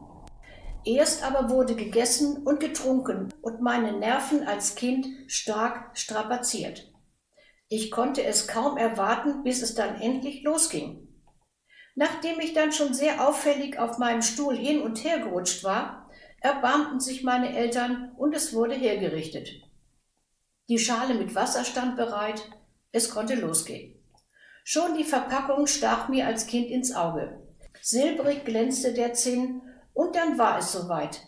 Erst 0.84 1.22
aber 1.22 1.50
wurde 1.50 1.74
gegessen 1.74 2.38
und 2.44 2.60
getrunken 2.60 3.32
und 3.42 3.60
meine 3.60 3.92
Nerven 3.92 4.46
als 4.46 4.74
Kind 4.74 5.06
stark 5.26 5.96
strapaziert. 5.96 6.90
Ich 7.68 7.90
konnte 7.90 8.24
es 8.24 8.48
kaum 8.48 8.76
erwarten, 8.76 9.44
bis 9.44 9.62
es 9.62 9.74
dann 9.74 10.00
endlich 10.00 10.42
losging. 10.42 11.06
Nachdem 11.94 12.40
ich 12.40 12.54
dann 12.54 12.72
schon 12.72 12.94
sehr 12.94 13.28
auffällig 13.28 13.78
auf 13.78 13.98
meinem 13.98 14.22
Stuhl 14.22 14.56
hin 14.56 14.80
und 14.80 15.04
her 15.04 15.18
gerutscht 15.18 15.64
war, 15.64 16.10
erbarmten 16.40 16.98
sich 16.98 17.22
meine 17.22 17.54
Eltern 17.54 18.12
und 18.16 18.34
es 18.34 18.54
wurde 18.54 18.74
hergerichtet. 18.74 19.50
Die 20.68 20.78
Schale 20.78 21.14
mit 21.14 21.34
Wasser 21.34 21.64
stand 21.64 21.96
bereit, 21.96 22.42
es 22.92 23.10
konnte 23.10 23.34
losgehen. 23.34 24.02
Schon 24.64 24.96
die 24.96 25.04
Verpackung 25.04 25.66
stach 25.66 26.08
mir 26.08 26.26
als 26.26 26.46
Kind 26.46 26.70
ins 26.70 26.94
Auge. 26.94 27.42
Silbrig 27.82 28.44
glänzte 28.44 28.94
der 28.94 29.14
Zinn 29.14 29.62
und 29.94 30.16
dann 30.16 30.38
war 30.38 30.58
es 30.58 30.72
soweit. 30.72 31.22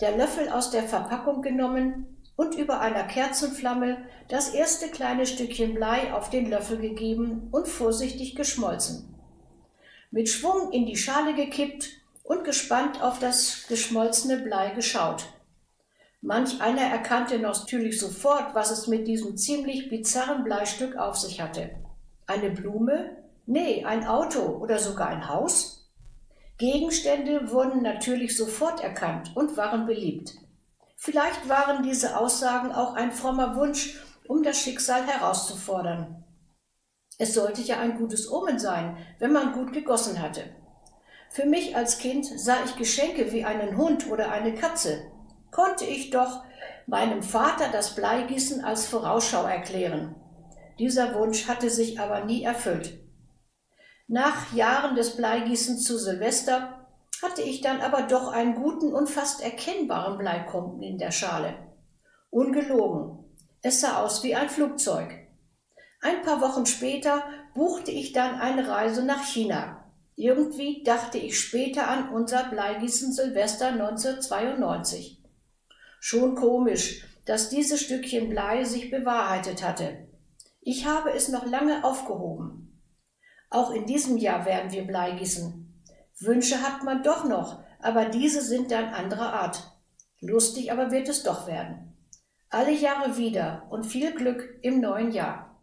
Der 0.00 0.16
Löffel 0.16 0.48
aus 0.48 0.70
der 0.70 0.84
Verpackung 0.84 1.42
genommen 1.42 2.22
und 2.36 2.54
über 2.54 2.80
einer 2.80 3.02
Kerzenflamme 3.04 3.98
das 4.28 4.50
erste 4.50 4.88
kleine 4.88 5.26
Stückchen 5.26 5.74
Blei 5.74 6.12
auf 6.12 6.30
den 6.30 6.48
Löffel 6.48 6.78
gegeben 6.78 7.48
und 7.50 7.66
vorsichtig 7.66 8.36
geschmolzen. 8.36 9.14
Mit 10.10 10.28
Schwung 10.28 10.70
in 10.70 10.86
die 10.86 10.96
Schale 10.96 11.34
gekippt 11.34 11.88
und 12.22 12.44
gespannt 12.44 13.02
auf 13.02 13.18
das 13.18 13.66
geschmolzene 13.68 14.38
Blei 14.38 14.70
geschaut. 14.70 15.26
Manch 16.20 16.60
einer 16.60 16.82
erkannte 16.82 17.38
natürlich 17.38 17.98
sofort, 17.98 18.54
was 18.54 18.70
es 18.70 18.86
mit 18.86 19.06
diesem 19.06 19.36
ziemlich 19.36 19.88
bizarren 19.88 20.44
Bleistück 20.44 20.96
auf 20.96 21.16
sich 21.16 21.40
hatte. 21.40 21.70
Eine 22.26 22.50
Blume? 22.50 23.16
Nee, 23.46 23.84
ein 23.84 24.06
Auto 24.06 24.42
oder 24.42 24.78
sogar 24.78 25.08
ein 25.08 25.28
Haus? 25.28 25.77
Gegenstände 26.58 27.52
wurden 27.52 27.82
natürlich 27.82 28.36
sofort 28.36 28.82
erkannt 28.82 29.30
und 29.36 29.56
waren 29.56 29.86
beliebt. 29.86 30.34
Vielleicht 30.96 31.48
waren 31.48 31.84
diese 31.84 32.18
Aussagen 32.18 32.72
auch 32.72 32.94
ein 32.94 33.12
frommer 33.12 33.54
Wunsch, 33.54 34.02
um 34.26 34.42
das 34.42 34.60
Schicksal 34.60 35.06
herauszufordern. 35.06 36.24
Es 37.16 37.34
sollte 37.34 37.62
ja 37.62 37.78
ein 37.78 37.96
gutes 37.96 38.30
Omen 38.30 38.58
sein, 38.58 38.96
wenn 39.20 39.32
man 39.32 39.52
gut 39.52 39.72
gegossen 39.72 40.20
hatte. 40.20 40.44
Für 41.30 41.46
mich 41.46 41.76
als 41.76 41.98
Kind 41.98 42.26
sah 42.26 42.64
ich 42.64 42.74
Geschenke 42.74 43.30
wie 43.30 43.44
einen 43.44 43.76
Hund 43.76 44.10
oder 44.10 44.32
eine 44.32 44.54
Katze. 44.54 45.12
Konnte 45.52 45.84
ich 45.84 46.10
doch 46.10 46.42
meinem 46.86 47.22
Vater 47.22 47.68
das 47.70 47.94
Bleigießen 47.94 48.64
als 48.64 48.86
Vorausschau 48.86 49.44
erklären. 49.44 50.16
Dieser 50.80 51.14
Wunsch 51.14 51.46
hatte 51.46 51.70
sich 51.70 52.00
aber 52.00 52.24
nie 52.24 52.42
erfüllt. 52.42 52.98
Nach 54.10 54.54
Jahren 54.54 54.96
des 54.96 55.16
Bleigießens 55.16 55.84
zu 55.84 55.98
Silvester 55.98 56.86
hatte 57.20 57.42
ich 57.42 57.60
dann 57.60 57.82
aber 57.82 58.02
doch 58.02 58.28
einen 58.28 58.54
guten 58.54 58.94
und 58.94 59.10
fast 59.10 59.42
erkennbaren 59.42 60.16
Bleiklumpen 60.16 60.82
in 60.82 60.96
der 60.96 61.10
Schale. 61.10 61.54
Ungelogen. 62.30 63.18
Es 63.60 63.82
sah 63.82 64.02
aus 64.02 64.22
wie 64.22 64.34
ein 64.34 64.48
Flugzeug. 64.48 65.14
Ein 66.00 66.22
paar 66.22 66.40
Wochen 66.40 66.64
später 66.64 67.22
buchte 67.54 67.90
ich 67.90 68.14
dann 68.14 68.40
eine 68.40 68.66
Reise 68.66 69.04
nach 69.04 69.24
China. 69.24 69.84
Irgendwie 70.16 70.82
dachte 70.84 71.18
ich 71.18 71.38
später 71.38 71.88
an 71.88 72.08
unser 72.08 72.44
Bleigießen 72.44 73.12
Silvester 73.12 73.66
1992. 73.68 75.22
Schon 76.00 76.34
komisch, 76.34 77.04
dass 77.26 77.50
dieses 77.50 77.82
Stückchen 77.82 78.30
Blei 78.30 78.64
sich 78.64 78.90
bewahrheitet 78.90 79.62
hatte. 79.62 80.08
Ich 80.62 80.86
habe 80.86 81.10
es 81.10 81.28
noch 81.28 81.44
lange 81.44 81.84
aufgehoben. 81.84 82.67
Auch 83.50 83.70
in 83.70 83.86
diesem 83.86 84.16
Jahr 84.16 84.44
werden 84.44 84.72
wir 84.72 84.86
Blei 84.86 85.12
gießen. 85.12 85.82
Wünsche 86.20 86.62
hat 86.62 86.84
man 86.84 87.02
doch 87.02 87.24
noch, 87.24 87.62
aber 87.80 88.06
diese 88.06 88.42
sind 88.42 88.70
dann 88.70 88.92
anderer 88.92 89.32
Art. 89.32 89.72
Lustig 90.20 90.72
aber 90.72 90.90
wird 90.90 91.08
es 91.08 91.22
doch 91.22 91.46
werden. 91.46 91.96
Alle 92.50 92.72
Jahre 92.72 93.16
wieder 93.16 93.66
und 93.70 93.84
viel 93.84 94.12
Glück 94.14 94.58
im 94.62 94.80
neuen 94.80 95.12
Jahr. 95.12 95.62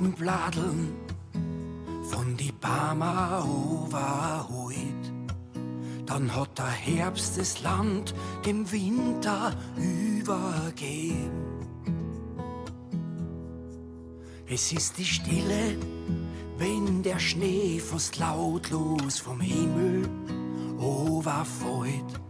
Letzten 0.00 0.12
Bladeln 0.12 0.94
von 2.02 2.36
die 2.36 2.52
Barmer 2.52 3.44
overholt. 3.44 4.76
Dann 6.06 6.34
hat 6.34 6.58
der 6.58 6.66
Herbst 6.66 7.38
das 7.38 7.62
Land 7.62 8.14
dem 8.44 8.70
Winter 8.72 9.52
übergeben. 9.76 11.30
Es 14.48 14.72
ist 14.72 14.98
die 14.98 15.04
Stille, 15.04 15.76
wenn 16.58 17.02
der 17.02 17.18
Schnee 17.18 17.78
fast 17.78 18.18
lautlos 18.18 19.20
vom 19.20 19.40
Himmel 19.40 20.08
overfällt. 20.78 22.20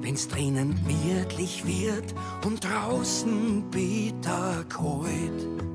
Wenn's 0.00 0.28
drinnen 0.28 0.74
gemütlich 0.74 1.64
wird 1.64 2.14
und 2.44 2.62
draußen 2.62 3.70
bitter 3.70 4.64
kalt. 4.68 5.73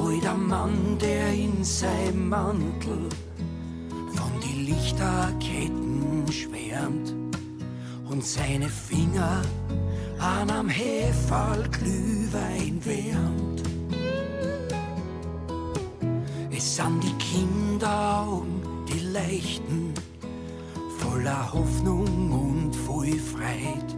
Alter 0.00 0.34
Mann, 0.34 0.98
der 1.00 1.32
in 1.32 1.64
seinem 1.64 2.28
Mantel 2.28 3.08
von 4.14 4.32
die 4.42 4.70
Lichterketten 4.70 6.24
schwärmt 6.30 7.14
und 8.08 8.24
seine 8.24 8.68
Finger 8.68 9.42
an 10.18 10.50
am 10.50 10.68
Heferl 10.68 11.68
Glühwein 11.70 12.80
wärmt. 12.84 13.62
Es 16.50 16.76
sind 16.76 17.02
die 17.02 17.14
Kinderaugen, 17.18 18.62
die 18.88 19.00
leuchten 19.12 19.94
voll 20.98 21.16
voller 21.16 21.52
Hoffnung 21.52 22.30
und 22.30 22.76
voll 22.76 23.18
Freit. 23.18 23.95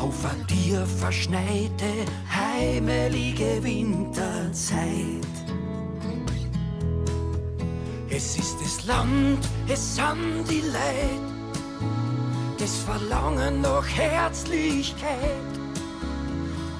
Auf 0.00 0.24
eine 0.24 0.44
dir 0.44 0.86
verschneite, 0.86 1.90
heimelige 2.32 3.62
Winterzeit. 3.62 5.34
Es 8.08 8.38
ist 8.38 8.56
das 8.62 8.86
Land, 8.86 9.38
es 9.68 9.96
sind 9.96 10.44
die 10.48 10.62
Leid, 10.62 11.20
das 12.58 12.76
Verlangen 12.78 13.60
nach 13.60 13.86
Herzlichkeit 13.86 15.52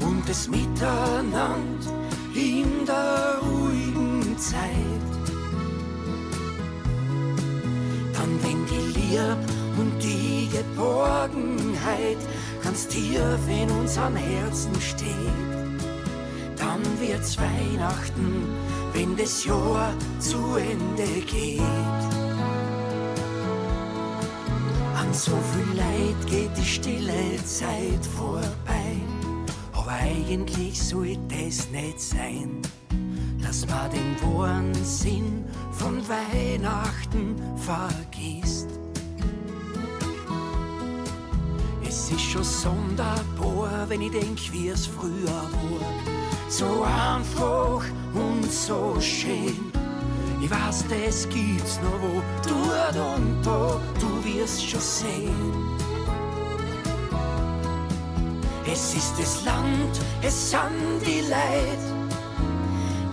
und 0.01 0.27
das 0.27 0.49
Miteinander 0.49 1.93
in 2.35 2.87
der 2.87 3.39
ruhigen 3.43 4.37
Zeit. 4.39 5.11
Dann 8.15 8.43
wenn 8.43 8.67
die 8.67 8.99
Liebe 8.99 9.37
und 9.79 10.03
die 10.03 10.49
Geborgenheit 10.49 12.19
ganz 12.71 12.87
tief 12.87 13.19
in 13.49 13.69
unserem 13.69 14.15
Herzen 14.15 14.73
steht, 14.81 15.11
dann 16.57 16.81
wird's 17.01 17.37
Weihnachten, 17.37 18.47
wenn 18.93 19.17
das 19.17 19.45
Jahr 19.45 19.93
zu 20.21 20.37
Ende 20.55 21.21
geht. 21.27 21.61
An 24.95 25.13
so 25.13 25.33
viel 25.33 25.77
Leid 25.77 26.27
geht 26.29 26.57
die 26.57 26.65
stille 26.65 27.45
Zeit 27.45 28.07
vorbei, 28.17 28.95
aber 29.73 29.91
eigentlich 29.91 30.81
sollte 30.81 31.19
es 31.49 31.69
nicht 31.71 32.01
sein, 32.01 32.63
dass 33.43 33.67
man 33.67 33.91
den 33.91 34.15
wahren 34.23 34.73
Sinn 34.85 35.45
von 35.73 36.01
Weihnachten 36.09 37.35
vergisst. 37.57 38.40
Es 42.13 42.17
ist 42.17 42.33
schon 42.33 42.43
sonderbar, 42.43 43.89
wenn 43.89 44.03
ich 44.03 44.11
denk, 44.11 44.39
wie 44.51 44.69
es 44.69 44.87
früher 44.87 45.29
war. 45.29 46.49
So 46.49 46.83
einfach 46.83 47.85
und 48.13 48.51
so 48.51 48.97
schön. 49.01 49.71
Ich 50.43 50.51
weiß, 50.51 50.87
das 50.89 51.29
gibt's 51.29 51.79
noch 51.81 52.01
wo, 52.01 52.21
dort 52.49 52.97
und 52.97 53.41
da, 53.45 53.81
du 54.01 54.25
wirst 54.25 54.69
schon 54.69 54.81
sehen. 54.81 55.79
Es 58.67 58.95
ist 58.95 59.15
das 59.17 59.45
Land, 59.45 60.01
es 60.23 60.51
sind 60.51 61.07
die 61.07 61.21
Leid, 61.29 61.79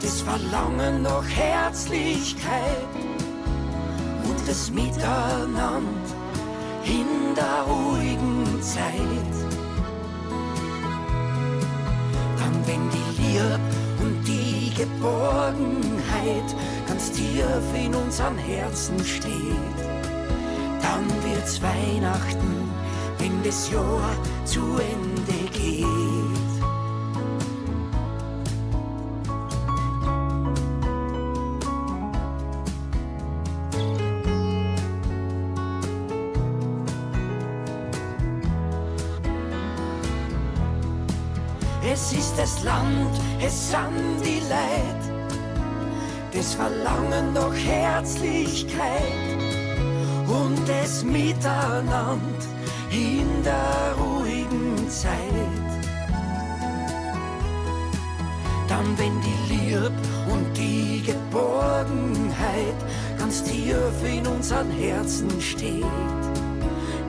das 0.01 0.21
Verlangen 0.21 1.03
nach 1.03 1.27
Herzlichkeit 1.27 2.87
und 4.23 4.47
das 4.47 4.71
Miteinander 4.71 6.16
in 6.87 7.35
der 7.35 7.63
ruhigen 7.67 8.61
Zeit. 8.61 9.35
Dann, 12.39 12.55
wenn 12.65 12.89
die 12.89 13.21
Liebe 13.21 13.59
und 13.99 14.23
die 14.25 14.73
Geborgenheit 14.73 16.55
ganz 16.87 17.11
tief 17.11 17.43
in 17.75 17.93
unseren 17.93 18.37
Herzen 18.37 19.03
steht, 19.03 19.77
dann 20.81 21.05
wird's 21.23 21.61
Weihnachten, 21.61 22.69
wenn 23.17 23.43
das 23.43 23.69
Jahr 23.69 24.15
zu 24.45 24.61
Ende 24.77 25.51
geht. 25.51 26.56
Es 41.89 42.11
ist 42.11 42.33
das 42.37 42.63
Land, 42.63 43.15
es 43.39 43.71
sind 43.71 44.19
die 44.21 44.41
Leid, 44.49 45.01
das 46.33 46.53
Verlangen 46.53 47.31
nach 47.31 47.55
Herzlichkeit 47.55 48.77
und 50.27 50.67
das 50.67 51.05
Miteinander 51.05 52.19
in 52.91 53.41
der 53.41 53.95
ruhigen 53.97 54.89
Zeit. 54.89 55.13
Dann, 58.67 58.97
wenn 58.97 59.21
die 59.21 59.53
Liebe 59.53 59.91
und 60.29 60.57
die 60.57 61.01
Geborgenheit 61.05 62.75
ganz 63.17 63.41
tief 63.43 63.77
in 64.05 64.27
unseren 64.27 64.69
Herzen 64.71 65.29
steht, 65.39 65.85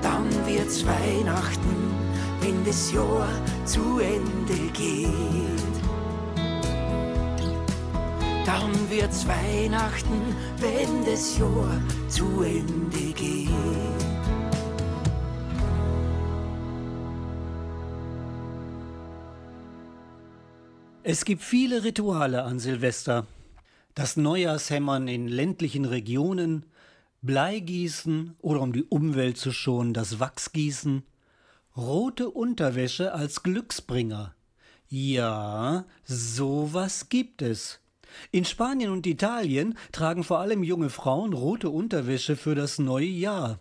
dann 0.02 0.28
wird's 0.46 0.84
Weihnachten, 0.86 1.94
wenn 2.40 2.64
das 2.64 2.92
Jahr 2.92 3.28
zu 3.68 3.98
Ende 3.98 4.72
geht. 4.72 5.76
Dann 8.46 8.72
wird's 8.88 9.26
Weihnachten, 9.28 10.34
wenn 10.56 11.04
das 11.04 11.38
Jahr 11.38 11.78
zu 12.08 12.24
Ende 12.40 13.12
geht. 13.12 13.50
Es 21.02 21.26
gibt 21.26 21.42
viele 21.42 21.84
Rituale 21.84 22.44
an 22.44 22.58
Silvester. 22.58 23.26
Das 23.94 24.16
Neujahrshämmern 24.16 25.08
in 25.08 25.28
ländlichen 25.28 25.84
Regionen, 25.84 26.64
Bleigießen 27.20 28.34
oder 28.40 28.62
um 28.62 28.72
die 28.72 28.84
Umwelt 28.84 29.36
zu 29.36 29.52
schonen, 29.52 29.92
das 29.92 30.20
Wachsgießen, 30.20 31.02
rote 31.78 32.28
Unterwäsche 32.28 33.14
als 33.14 33.44
Glücksbringer. 33.44 34.34
Ja, 34.88 35.84
sowas 36.04 37.08
gibt 37.08 37.40
es. 37.40 37.78
In 38.32 38.44
Spanien 38.44 38.90
und 38.90 39.06
Italien 39.06 39.78
tragen 39.92 40.24
vor 40.24 40.40
allem 40.40 40.64
junge 40.64 40.90
Frauen 40.90 41.32
rote 41.32 41.70
Unterwäsche 41.70 42.34
für 42.34 42.56
das 42.56 42.80
neue 42.80 43.06
Jahr. 43.06 43.60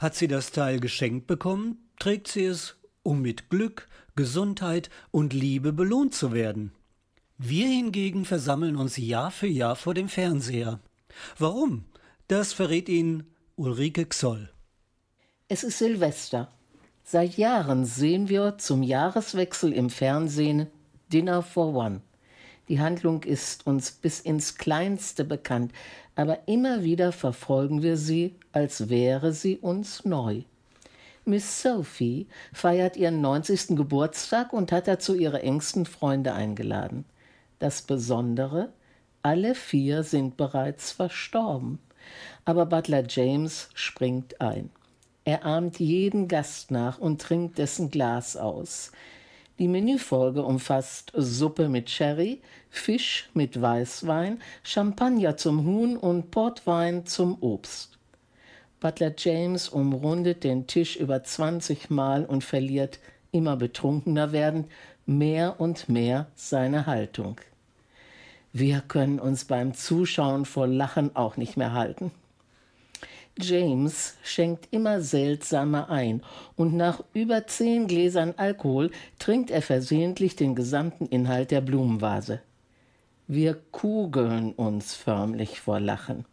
Hat 0.00 0.16
sie 0.16 0.26
das 0.26 0.50
Teil 0.50 0.80
geschenkt 0.80 1.28
bekommen, 1.28 1.78
trägt 2.00 2.26
sie 2.26 2.44
es, 2.44 2.76
um 3.04 3.22
mit 3.22 3.48
Glück, 3.48 3.86
Gesundheit 4.16 4.90
und 5.12 5.32
Liebe 5.32 5.72
belohnt 5.72 6.14
zu 6.14 6.32
werden. 6.32 6.72
Wir 7.38 7.68
hingegen 7.68 8.24
versammeln 8.24 8.76
uns 8.76 8.96
Jahr 8.96 9.30
für 9.30 9.46
Jahr 9.46 9.76
vor 9.76 9.94
dem 9.94 10.08
Fernseher. 10.08 10.80
Warum? 11.38 11.84
Das 12.26 12.52
verrät 12.52 12.88
Ihnen 12.88 13.30
Ulrike 13.54 14.06
Xoll. 14.06 14.50
Es 15.48 15.62
ist 15.62 15.78
Silvester. 15.78 16.50
Seit 17.08 17.36
Jahren 17.36 17.84
sehen 17.84 18.28
wir 18.28 18.58
zum 18.58 18.82
Jahreswechsel 18.82 19.72
im 19.72 19.90
Fernsehen 19.90 20.66
Dinner 21.12 21.40
for 21.40 21.72
One. 21.72 22.00
Die 22.68 22.80
Handlung 22.80 23.22
ist 23.22 23.64
uns 23.64 23.92
bis 23.92 24.18
ins 24.18 24.56
Kleinste 24.56 25.24
bekannt, 25.24 25.70
aber 26.16 26.48
immer 26.48 26.82
wieder 26.82 27.12
verfolgen 27.12 27.80
wir 27.80 27.96
sie, 27.96 28.34
als 28.50 28.88
wäre 28.88 29.32
sie 29.32 29.56
uns 29.58 30.04
neu. 30.04 30.42
Miss 31.24 31.62
Sophie 31.62 32.26
feiert 32.52 32.96
ihren 32.96 33.20
90. 33.20 33.76
Geburtstag 33.76 34.52
und 34.52 34.72
hat 34.72 34.88
dazu 34.88 35.14
ihre 35.14 35.42
engsten 35.42 35.86
Freunde 35.86 36.32
eingeladen. 36.32 37.04
Das 37.60 37.82
Besondere, 37.82 38.72
alle 39.22 39.54
vier 39.54 40.02
sind 40.02 40.36
bereits 40.36 40.90
verstorben. 40.90 41.78
Aber 42.44 42.66
Butler 42.66 43.04
James 43.08 43.68
springt 43.74 44.40
ein. 44.40 44.70
Er 45.26 45.44
ahmt 45.44 45.80
jeden 45.80 46.28
Gast 46.28 46.70
nach 46.70 46.98
und 46.98 47.20
trinkt 47.20 47.58
dessen 47.58 47.90
Glas 47.90 48.36
aus. 48.36 48.92
Die 49.58 49.66
Menüfolge 49.66 50.44
umfasst 50.44 51.10
Suppe 51.16 51.68
mit 51.68 51.90
Sherry, 51.90 52.40
Fisch 52.70 53.28
mit 53.34 53.60
Weißwein, 53.60 54.40
Champagner 54.62 55.36
zum 55.36 55.66
Huhn 55.66 55.96
und 55.96 56.30
Portwein 56.30 57.06
zum 57.06 57.42
Obst. 57.42 57.98
Butler 58.78 59.14
James 59.18 59.68
umrundet 59.68 60.44
den 60.44 60.68
Tisch 60.68 60.94
über 60.94 61.24
20 61.24 61.90
Mal 61.90 62.24
und 62.24 62.44
verliert, 62.44 63.00
immer 63.32 63.56
betrunkener 63.56 64.30
werdend, 64.30 64.70
mehr 65.06 65.58
und 65.58 65.88
mehr 65.88 66.28
seine 66.36 66.86
Haltung. 66.86 67.40
Wir 68.52 68.80
können 68.80 69.18
uns 69.18 69.44
beim 69.44 69.74
Zuschauen 69.74 70.44
vor 70.44 70.68
Lachen 70.68 71.16
auch 71.16 71.36
nicht 71.36 71.56
mehr 71.56 71.72
halten. 71.72 72.12
James 73.38 74.14
schenkt 74.22 74.68
immer 74.70 75.02
seltsamer 75.02 75.90
ein 75.90 76.22
und 76.56 76.74
nach 76.74 77.02
über 77.12 77.46
zehn 77.46 77.86
Gläsern 77.86 78.32
Alkohol 78.36 78.90
trinkt 79.18 79.50
er 79.50 79.60
versehentlich 79.60 80.36
den 80.36 80.54
gesamten 80.54 81.06
Inhalt 81.06 81.50
der 81.50 81.60
Blumenvase. 81.60 82.40
Wir 83.28 83.54
kugeln 83.72 84.52
uns 84.52 84.94
förmlich 84.94 85.60
vor 85.60 85.80
Lachen. 85.80 86.24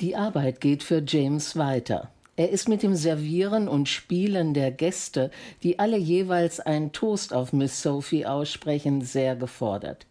Die 0.00 0.16
Arbeit 0.16 0.60
geht 0.60 0.82
für 0.82 1.02
James 1.06 1.56
weiter. 1.56 2.10
Er 2.36 2.50
ist 2.50 2.68
mit 2.68 2.84
dem 2.84 2.94
Servieren 2.94 3.68
und 3.68 3.88
Spielen 3.88 4.54
der 4.54 4.70
Gäste, 4.70 5.30
die 5.64 5.80
alle 5.80 5.98
jeweils 5.98 6.60
einen 6.60 6.92
Toast 6.92 7.34
auf 7.34 7.52
Miss 7.52 7.82
Sophie 7.82 8.24
aussprechen, 8.24 9.02
sehr 9.02 9.34
gefordert. 9.34 10.06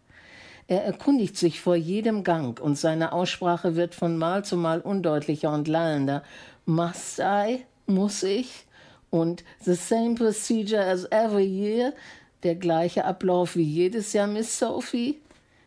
Er 0.68 0.84
erkundigt 0.84 1.38
sich 1.38 1.62
vor 1.62 1.76
jedem 1.76 2.24
Gang 2.24 2.60
und 2.60 2.76
seine 2.76 3.12
Aussprache 3.12 3.74
wird 3.74 3.94
von 3.94 4.18
Mal 4.18 4.44
zu 4.44 4.58
Mal 4.58 4.80
undeutlicher 4.82 5.50
und 5.50 5.66
lallender. 5.66 6.22
Must 6.66 7.20
I? 7.20 7.64
Muss 7.86 8.22
ich? 8.22 8.66
Und 9.08 9.44
the 9.64 9.74
same 9.74 10.14
procedure 10.14 10.84
as 10.84 11.06
every 11.10 11.46
year? 11.46 11.94
Der 12.42 12.54
gleiche 12.54 13.06
Ablauf 13.06 13.56
wie 13.56 13.62
jedes 13.62 14.12
Jahr, 14.12 14.26
Miss 14.26 14.58
Sophie? 14.58 15.18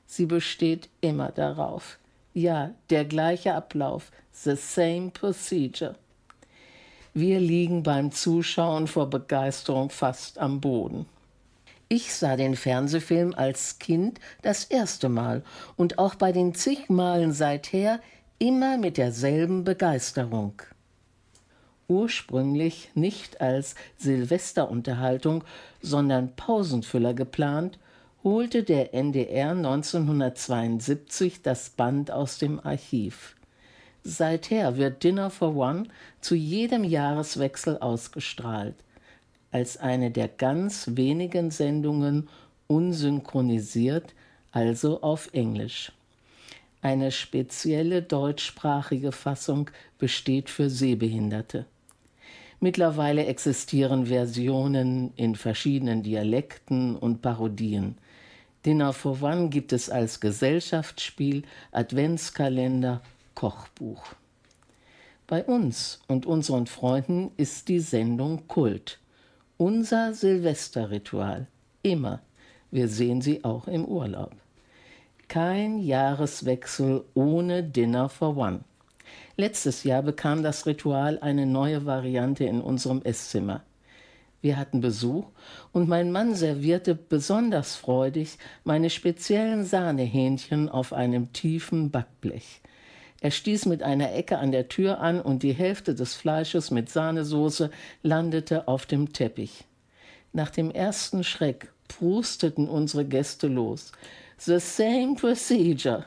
Sie 0.06 0.28
besteht 0.28 0.88
immer 1.02 1.32
darauf. 1.32 1.98
Ja, 2.36 2.76
der 2.92 3.06
gleiche 3.06 3.56
Ablauf. 3.56 4.12
The 4.32 4.56
same 4.56 5.10
procedure. 5.10 5.96
Wir 7.16 7.40
liegen 7.40 7.82
beim 7.82 8.12
Zuschauen 8.12 8.86
vor 8.86 9.10
Begeisterung 9.10 9.90
fast 9.90 10.38
am 10.38 10.62
Boden. 10.62 11.08
Ich 11.94 12.14
sah 12.16 12.38
den 12.38 12.56
Fernsehfilm 12.56 13.34
als 13.36 13.78
Kind 13.78 14.22
das 14.44 14.64
erste 14.64 15.10
Mal 15.10 15.44
und 15.76 16.00
auch 16.00 16.16
bei 16.16 16.32
den 16.32 16.56
zig 16.56 16.90
Malen 16.90 17.34
seither 17.34 18.00
immer 18.40 18.78
mit 18.78 18.96
derselben 18.96 19.66
Begeisterung. 19.66 20.54
Ursprünglich 21.90 22.92
nicht 22.96 23.42
als 23.42 23.76
Silvesterunterhaltung, 23.98 25.44
sondern 25.82 26.34
Pausenfüller 26.38 27.14
geplant, 27.14 27.78
holte 28.24 28.64
der 28.64 28.94
NDR 28.94 29.52
1972 29.52 31.42
das 31.42 31.72
Band 31.72 32.10
aus 32.10 32.38
dem 32.38 32.66
Archiv. 32.66 33.36
Seither 34.02 34.78
wird 34.78 35.04
Dinner 35.04 35.30
for 35.30 35.58
One 35.58 35.90
zu 36.22 36.36
jedem 36.36 36.86
Jahreswechsel 36.86 37.80
ausgestrahlt, 37.80 38.76
als 39.52 39.78
eine 39.78 40.12
der 40.12 40.28
ganz 40.28 40.92
wenigen 40.96 41.52
Sendungen 41.52 42.30
unsynchronisiert, 42.68 44.14
also 44.52 45.02
auf 45.02 45.30
Englisch. 45.34 45.92
Eine 46.82 47.12
spezielle 47.12 48.02
deutschsprachige 48.02 49.12
Fassung 49.12 49.70
besteht 50.00 50.50
für 50.50 50.70
Sehbehinderte. 50.70 51.66
Mittlerweile 52.60 53.26
existieren 53.26 54.08
Versionen 54.08 55.14
in 55.16 55.36
verschiedenen 55.36 56.04
Dialekten 56.04 56.96
und 56.96 57.22
Parodien. 57.22 57.98
Dinner 58.66 58.94
for 58.94 59.22
One 59.22 59.50
gibt 59.50 59.74
es 59.74 59.90
als 59.90 60.20
Gesellschaftsspiel, 60.20 61.44
Adventskalender 61.72 63.02
Kochbuch. 63.34 64.04
Bei 65.26 65.44
uns 65.44 66.00
und 66.08 66.26
unseren 66.26 66.68
Freunden 66.68 67.32
ist 67.38 67.68
die 67.68 67.80
Sendung 67.80 68.48
Kult. 68.48 69.00
Unser 69.62 70.16
Silvesterritual. 70.16 71.46
Immer. 71.84 72.24
Wir 72.72 72.88
sehen 72.88 73.22
sie 73.22 73.44
auch 73.44 73.68
im 73.68 73.86
Urlaub. 73.86 74.32
Kein 75.28 75.78
Jahreswechsel 75.78 77.06
ohne 77.14 77.62
Dinner 77.62 78.10
for 78.10 78.36
One. 78.38 78.62
Letztes 79.38 79.84
Jahr 79.84 80.02
bekam 80.02 80.42
das 80.42 80.66
Ritual 80.66 81.20
eine 81.20 81.46
neue 81.46 81.86
Variante 81.86 82.44
in 82.46 82.60
unserem 82.60 83.04
Esszimmer. 83.04 83.62
Wir 84.42 84.58
hatten 84.58 84.82
Besuch 84.82 85.28
und 85.74 85.88
mein 85.88 86.12
Mann 86.12 86.34
servierte 86.34 86.96
besonders 86.96 87.76
freudig 87.76 88.40
meine 88.64 88.90
speziellen 88.90 89.64
Sahnehähnchen 89.64 90.70
auf 90.70 90.92
einem 90.92 91.34
tiefen 91.34 91.92
Backblech. 91.92 92.61
Er 93.22 93.30
stieß 93.30 93.68
mit 93.68 93.84
einer 93.84 94.14
Ecke 94.14 94.40
an 94.40 94.52
der 94.52 94.68
Tür 94.68 95.00
an 95.00 95.22
und 95.22 95.44
die 95.44 95.54
Hälfte 95.54 95.94
des 95.94 96.16
Fleisches 96.16 96.72
mit 96.72 96.90
Sahnesoße 96.90 97.70
landete 98.02 98.68
auf 98.68 98.88
dem 98.88 99.14
Teppich. 99.14 99.64
Nach 100.34 100.50
dem 100.50 100.72
ersten 100.72 101.24
Schreck 101.24 101.72
prusteten 101.88 102.68
unsere 102.68 103.06
Gäste 103.06 103.48
los. 103.48 103.92
The 104.38 104.60
same 104.60 105.14
procedure. 105.14 106.06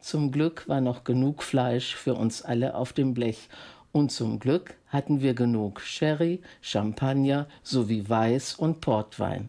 Zum 0.00 0.32
Glück 0.32 0.68
war 0.68 0.80
noch 0.80 1.04
genug 1.04 1.44
Fleisch 1.44 1.94
für 1.94 2.14
uns 2.14 2.42
alle 2.42 2.74
auf 2.74 2.92
dem 2.92 3.14
Blech 3.14 3.48
und 3.92 4.10
zum 4.10 4.40
Glück 4.40 4.74
hatten 4.88 5.20
wir 5.20 5.34
genug 5.34 5.80
Sherry, 5.80 6.40
Champagner 6.60 7.46
sowie 7.62 8.08
Weiß 8.08 8.54
und 8.54 8.80
Portwein. 8.80 9.48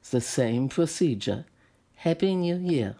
The 0.00 0.18
same 0.18 0.66
procedure. 0.66 1.44
Happy 1.94 2.34
New 2.34 2.58
Year. 2.68 2.96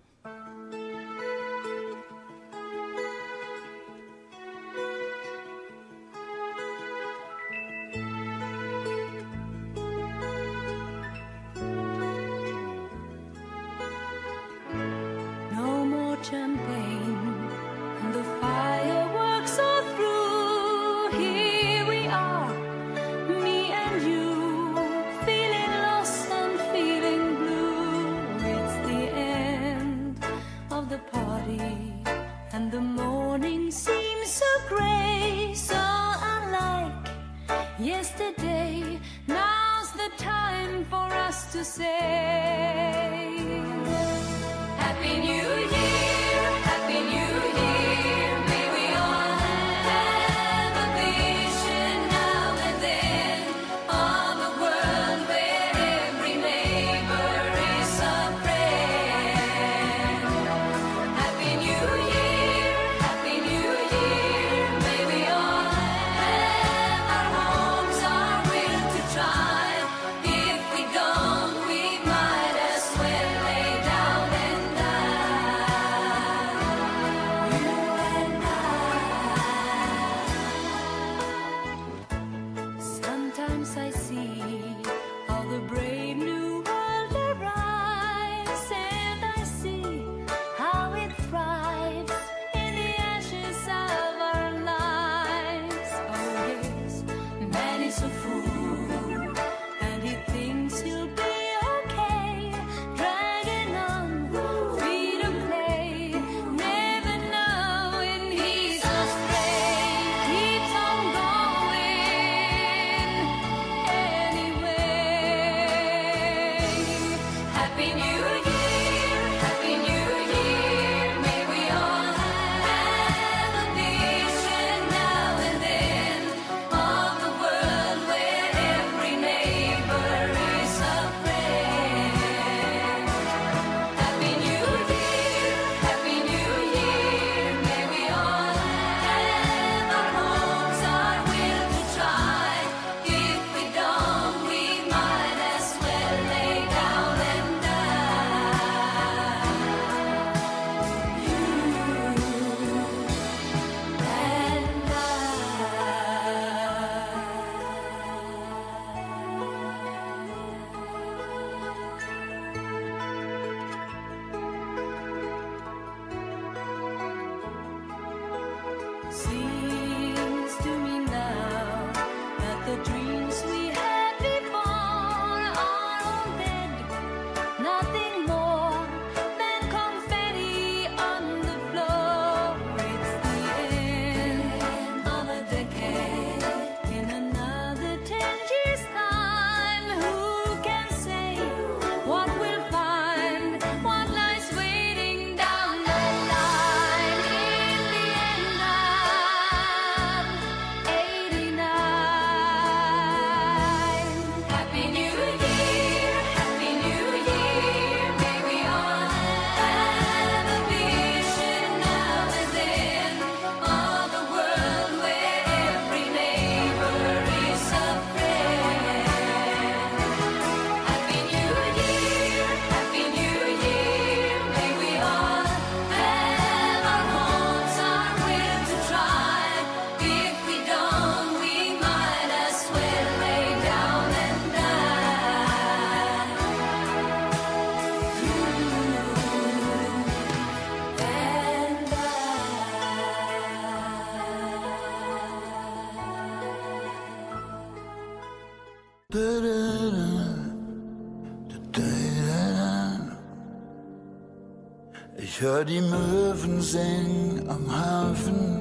Hör 255.43 255.65
die 255.65 255.81
Möwen 255.81 256.61
singen 256.61 257.43
am 257.49 257.67
Hafen, 257.69 258.61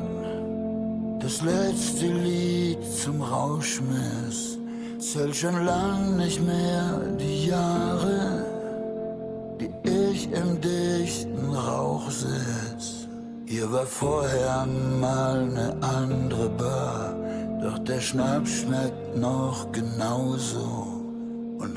das 1.20 1.42
letzte 1.44 2.08
Lied 2.08 2.84
zum 2.84 3.22
Rauschmiss. 3.22 4.58
Zähl 4.98 5.34
schon 5.34 5.64
lang 5.64 6.18
nicht 6.18 6.42
mehr 6.42 7.00
die 7.20 7.46
Jahre, 7.48 8.46
die 9.60 9.72
ich 10.10 10.32
im 10.32 10.60
dichten 10.60 11.54
Rauch 11.54 12.10
sitz. 12.10 13.08
Hier 13.46 13.72
war 13.72 13.86
vorher 13.86 14.66
mal 15.00 15.46
ne 15.46 15.78
andere 15.82 16.50
Bar, 16.50 17.16
doch 17.62 17.78
der 17.80 18.02
Schnaps 18.02 18.62
schmeckt 18.62 19.18
noch 19.18 19.72
genauso. 19.72 21.01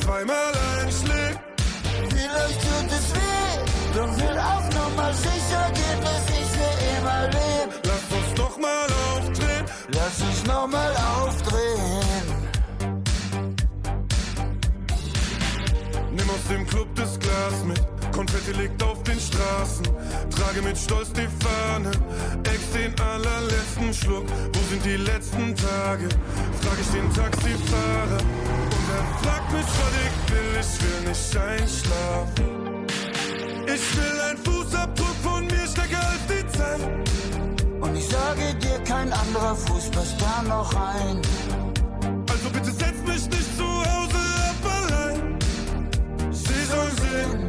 zweimal 0.00 0.52
einschlägt. 0.80 1.40
Vielleicht 2.08 2.60
tut 2.60 2.90
es 2.90 3.14
weh, 3.14 3.52
doch 3.94 4.16
will 4.16 4.38
auf 4.38 4.64
Nummer 4.74 5.12
sicher 5.12 5.70
gehen, 5.74 6.00
dass 6.02 6.24
ich 6.38 6.48
für 6.56 6.74
immer 6.96 7.22
leb. 7.28 7.68
Lass 7.84 8.04
uns 8.18 8.38
nochmal 8.38 8.86
aufdrehen. 9.14 9.64
Lass 9.92 10.20
uns 10.20 10.46
nochmal 10.46 10.92
aufdrehen. 11.18 12.26
Nimm 16.10 16.30
aus 16.30 16.44
dem 16.50 16.66
Club 16.66 16.88
das 16.94 17.18
Glas 17.18 17.64
mit. 17.64 17.80
Konfetti 18.12 18.52
liegt 18.52 18.82
auf 18.82 19.02
den 19.04 19.18
Straßen. 19.18 19.84
Trage 20.36 20.62
mit 20.62 20.76
Stolz 20.76 21.12
die 21.12 21.28
Fahne. 21.42 21.90
Ex 22.44 22.72
den 22.72 22.92
allerletzten 23.00 23.94
Schluck. 23.94 24.26
Wo 24.52 24.60
sind 24.68 24.84
die 24.84 24.96
letzten 24.96 25.54
Tage? 25.54 26.08
Frag 26.60 26.78
ich 26.80 26.88
den 26.88 27.12
Taxifahrer. 27.14 28.18
Er 28.96 29.04
fragt 29.22 29.52
mich, 29.52 29.70
was 29.80 29.94
ich 30.06 30.32
will. 30.32 30.50
Ich 30.60 30.82
will 30.82 31.08
nicht 31.08 31.36
einschlafen. 31.36 32.86
Ich 33.66 33.96
will 33.96 34.20
ein 34.28 34.36
Fußabdruck 34.38 35.16
von 35.22 35.46
mir 35.46 35.66
stärker 35.66 36.04
als 36.12 36.24
die 36.28 36.58
Zeit. 36.58 36.80
Und 37.80 37.96
ich 37.96 38.08
sage 38.08 38.54
dir, 38.60 38.78
kein 38.84 39.12
anderer 39.12 39.54
Fuß 39.54 39.90
passt 39.90 40.16
da 40.20 40.42
noch 40.42 40.74
rein. 40.74 41.22
Also 42.28 42.50
bitte 42.52 42.72
setz 42.72 42.98
mich 43.06 43.28
nicht 43.30 43.56
zu 43.56 43.64
Hause 43.64 44.22
ab 44.50 44.62
allein. 44.78 45.38
Sie 46.32 46.64
soll 46.72 46.90
sehen. 47.02 47.48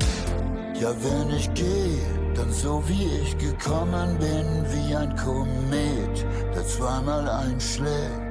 Ja, 0.80 0.92
wenn 1.04 1.36
ich 1.36 1.54
gehe, 1.54 2.02
dann 2.36 2.52
so 2.52 2.84
wie 2.88 3.08
ich 3.24 3.38
gekommen 3.38 4.18
bin, 4.18 4.66
wie 4.74 4.96
ein 4.96 5.16
Komet, 5.16 6.26
der 6.56 6.66
zweimal 6.66 7.28
einschlägt. 7.30 8.31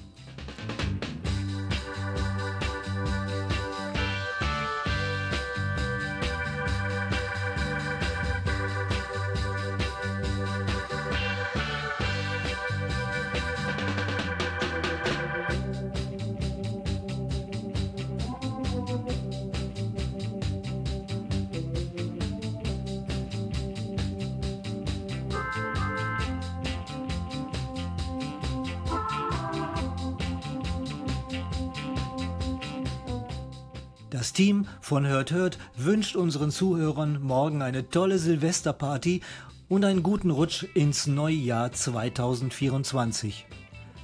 von 34.87 35.05
Hört 35.05 35.33
Hört 35.33 35.59
wünscht 35.77 36.15
unseren 36.15 36.53
Zuhörern 36.53 37.21
morgen 37.21 37.61
eine 37.61 37.91
tolle 37.91 38.21
Silvesterparty 38.21 39.21
und 39.69 39.85
einen 39.85 40.05
guten 40.05 40.31
Rutsch 40.31 40.65
ins 40.75 41.09
neue 41.09 41.35
Jahr 41.35 41.73
2024. 41.73 43.49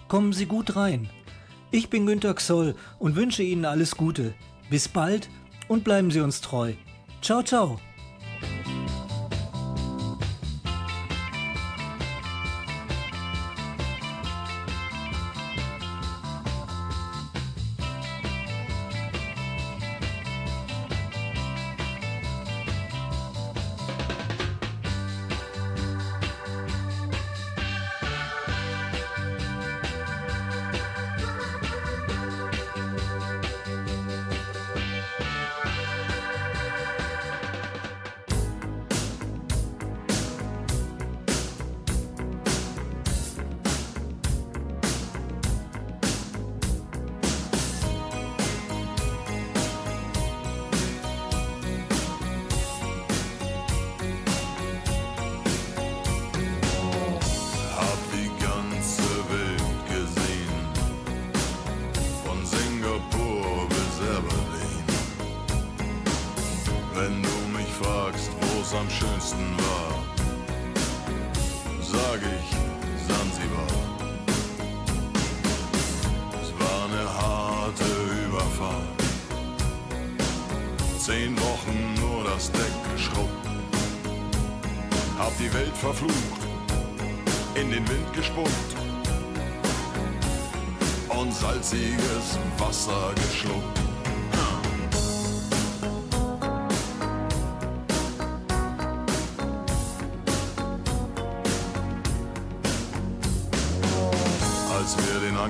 Kommen 0.09 0.33
Sie 0.33 0.47
gut 0.47 0.75
rein. 0.75 1.09
Ich 1.71 1.89
bin 1.89 2.05
Günter 2.05 2.35
Xoll 2.35 2.75
und 2.99 3.15
wünsche 3.15 3.45
Ihnen 3.45 3.65
alles 3.65 3.97
Gute. 3.97 4.35
Bis 4.71 4.89
bald 4.89 5.29
und 5.69 5.85
bleiben 5.85 6.11
Sie 6.11 6.21
uns 6.21 6.41
treu. 6.41 6.73
Ciao, 7.21 7.45
ciao. 7.45 7.79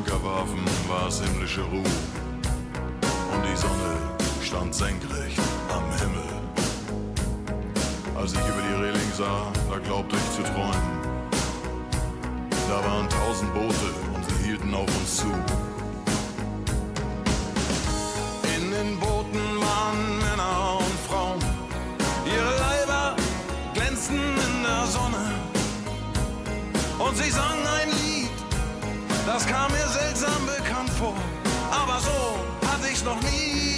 Anker 0.03 0.24
warfen, 0.24 0.59
war 0.88 1.07
es 1.07 1.20
himmlische 1.20 1.61
Ruhe 1.62 1.78
und 1.78 3.42
die 3.44 3.57
Sonne 3.57 3.98
stand 4.42 4.74
senkrecht 4.74 5.38
am 5.68 5.84
Himmel. 6.00 6.28
Als 8.16 8.32
ich 8.32 8.40
über 8.40 8.62
die 8.68 8.82
Reling 8.82 9.12
sah, 9.16 9.53
da 9.70 9.78
glaubte 9.78 10.16
ich 10.16 10.36
zu 10.36 10.42
träumen. 10.42 10.98
Da 12.68 12.84
waren 12.84 13.09
tausend 13.09 13.55
Boote 13.55 13.88
und 14.12 14.28
sie 14.28 14.48
hielten 14.48 14.74
auf 14.74 14.88
uns 14.98 15.18
zu. 15.18 15.28
In 18.57 18.70
den 18.72 18.98
Booten 18.98 19.61
waren 19.61 20.18
Männer 20.18 20.78
und 20.78 20.98
Frauen. 21.09 21.38
Ihre 22.26 22.59
Leiber 22.59 23.14
glänzten 23.72 24.18
in 24.18 24.62
der 24.64 24.84
Sonne. 24.86 25.30
Und 26.98 27.16
sie 27.16 27.30
sangen 27.30 27.61
das 29.32 29.46
kam 29.46 29.72
mir 29.72 29.88
seltsam 29.88 30.46
bekannt 30.46 30.90
vor. 30.90 31.14
Aber 31.70 31.98
so 32.00 32.68
hatte 32.68 32.88
ich's 32.90 33.02
noch 33.02 33.20
nie 33.22 33.71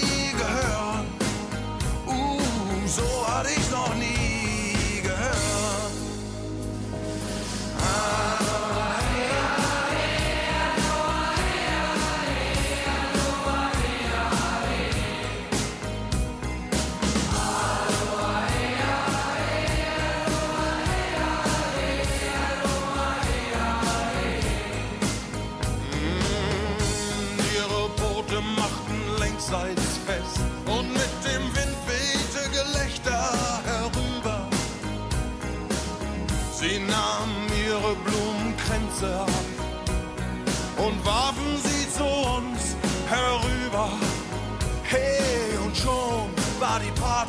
schon 46.74 46.80
war 46.80 46.80
die 46.80 47.00
Party 47.00 47.23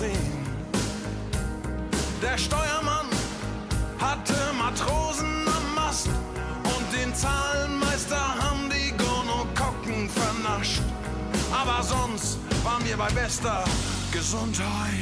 1910. 0.00 0.16
Der 2.22 2.38
Steuermann 2.38 3.06
hatte 3.98 4.34
Matrosen 4.56 5.44
am 5.46 5.74
Mast 5.74 6.06
und 6.06 6.92
den 6.96 7.12
Zahlenmeister 7.14 8.16
haben 8.16 8.70
die 8.70 8.92
Gonokokken 8.96 10.08
vernascht. 10.08 10.82
Aber 11.52 11.82
sonst 11.82 12.38
waren 12.62 12.84
wir 12.84 12.96
bei 12.96 13.10
bester 13.10 13.64
Gesundheit. 14.12 14.97